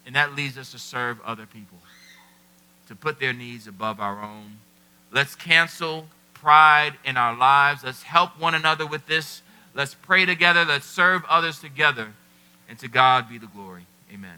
And 0.05 0.15
that 0.15 0.35
leads 0.35 0.57
us 0.57 0.71
to 0.71 0.79
serve 0.79 1.19
other 1.25 1.45
people, 1.45 1.77
to 2.87 2.95
put 2.95 3.19
their 3.19 3.33
needs 3.33 3.67
above 3.67 3.99
our 3.99 4.21
own. 4.21 4.57
Let's 5.11 5.35
cancel 5.35 6.07
pride 6.33 6.93
in 7.03 7.17
our 7.17 7.35
lives. 7.35 7.83
Let's 7.83 8.03
help 8.03 8.39
one 8.39 8.55
another 8.55 8.85
with 8.85 9.07
this. 9.07 9.41
Let's 9.73 9.95
pray 9.95 10.25
together. 10.25 10.65
Let's 10.65 10.85
serve 10.85 11.23
others 11.27 11.59
together. 11.59 12.13
And 12.67 12.77
to 12.79 12.87
God 12.87 13.27
be 13.27 13.37
the 13.37 13.47
glory. 13.47 13.85
Amen. 14.13 14.37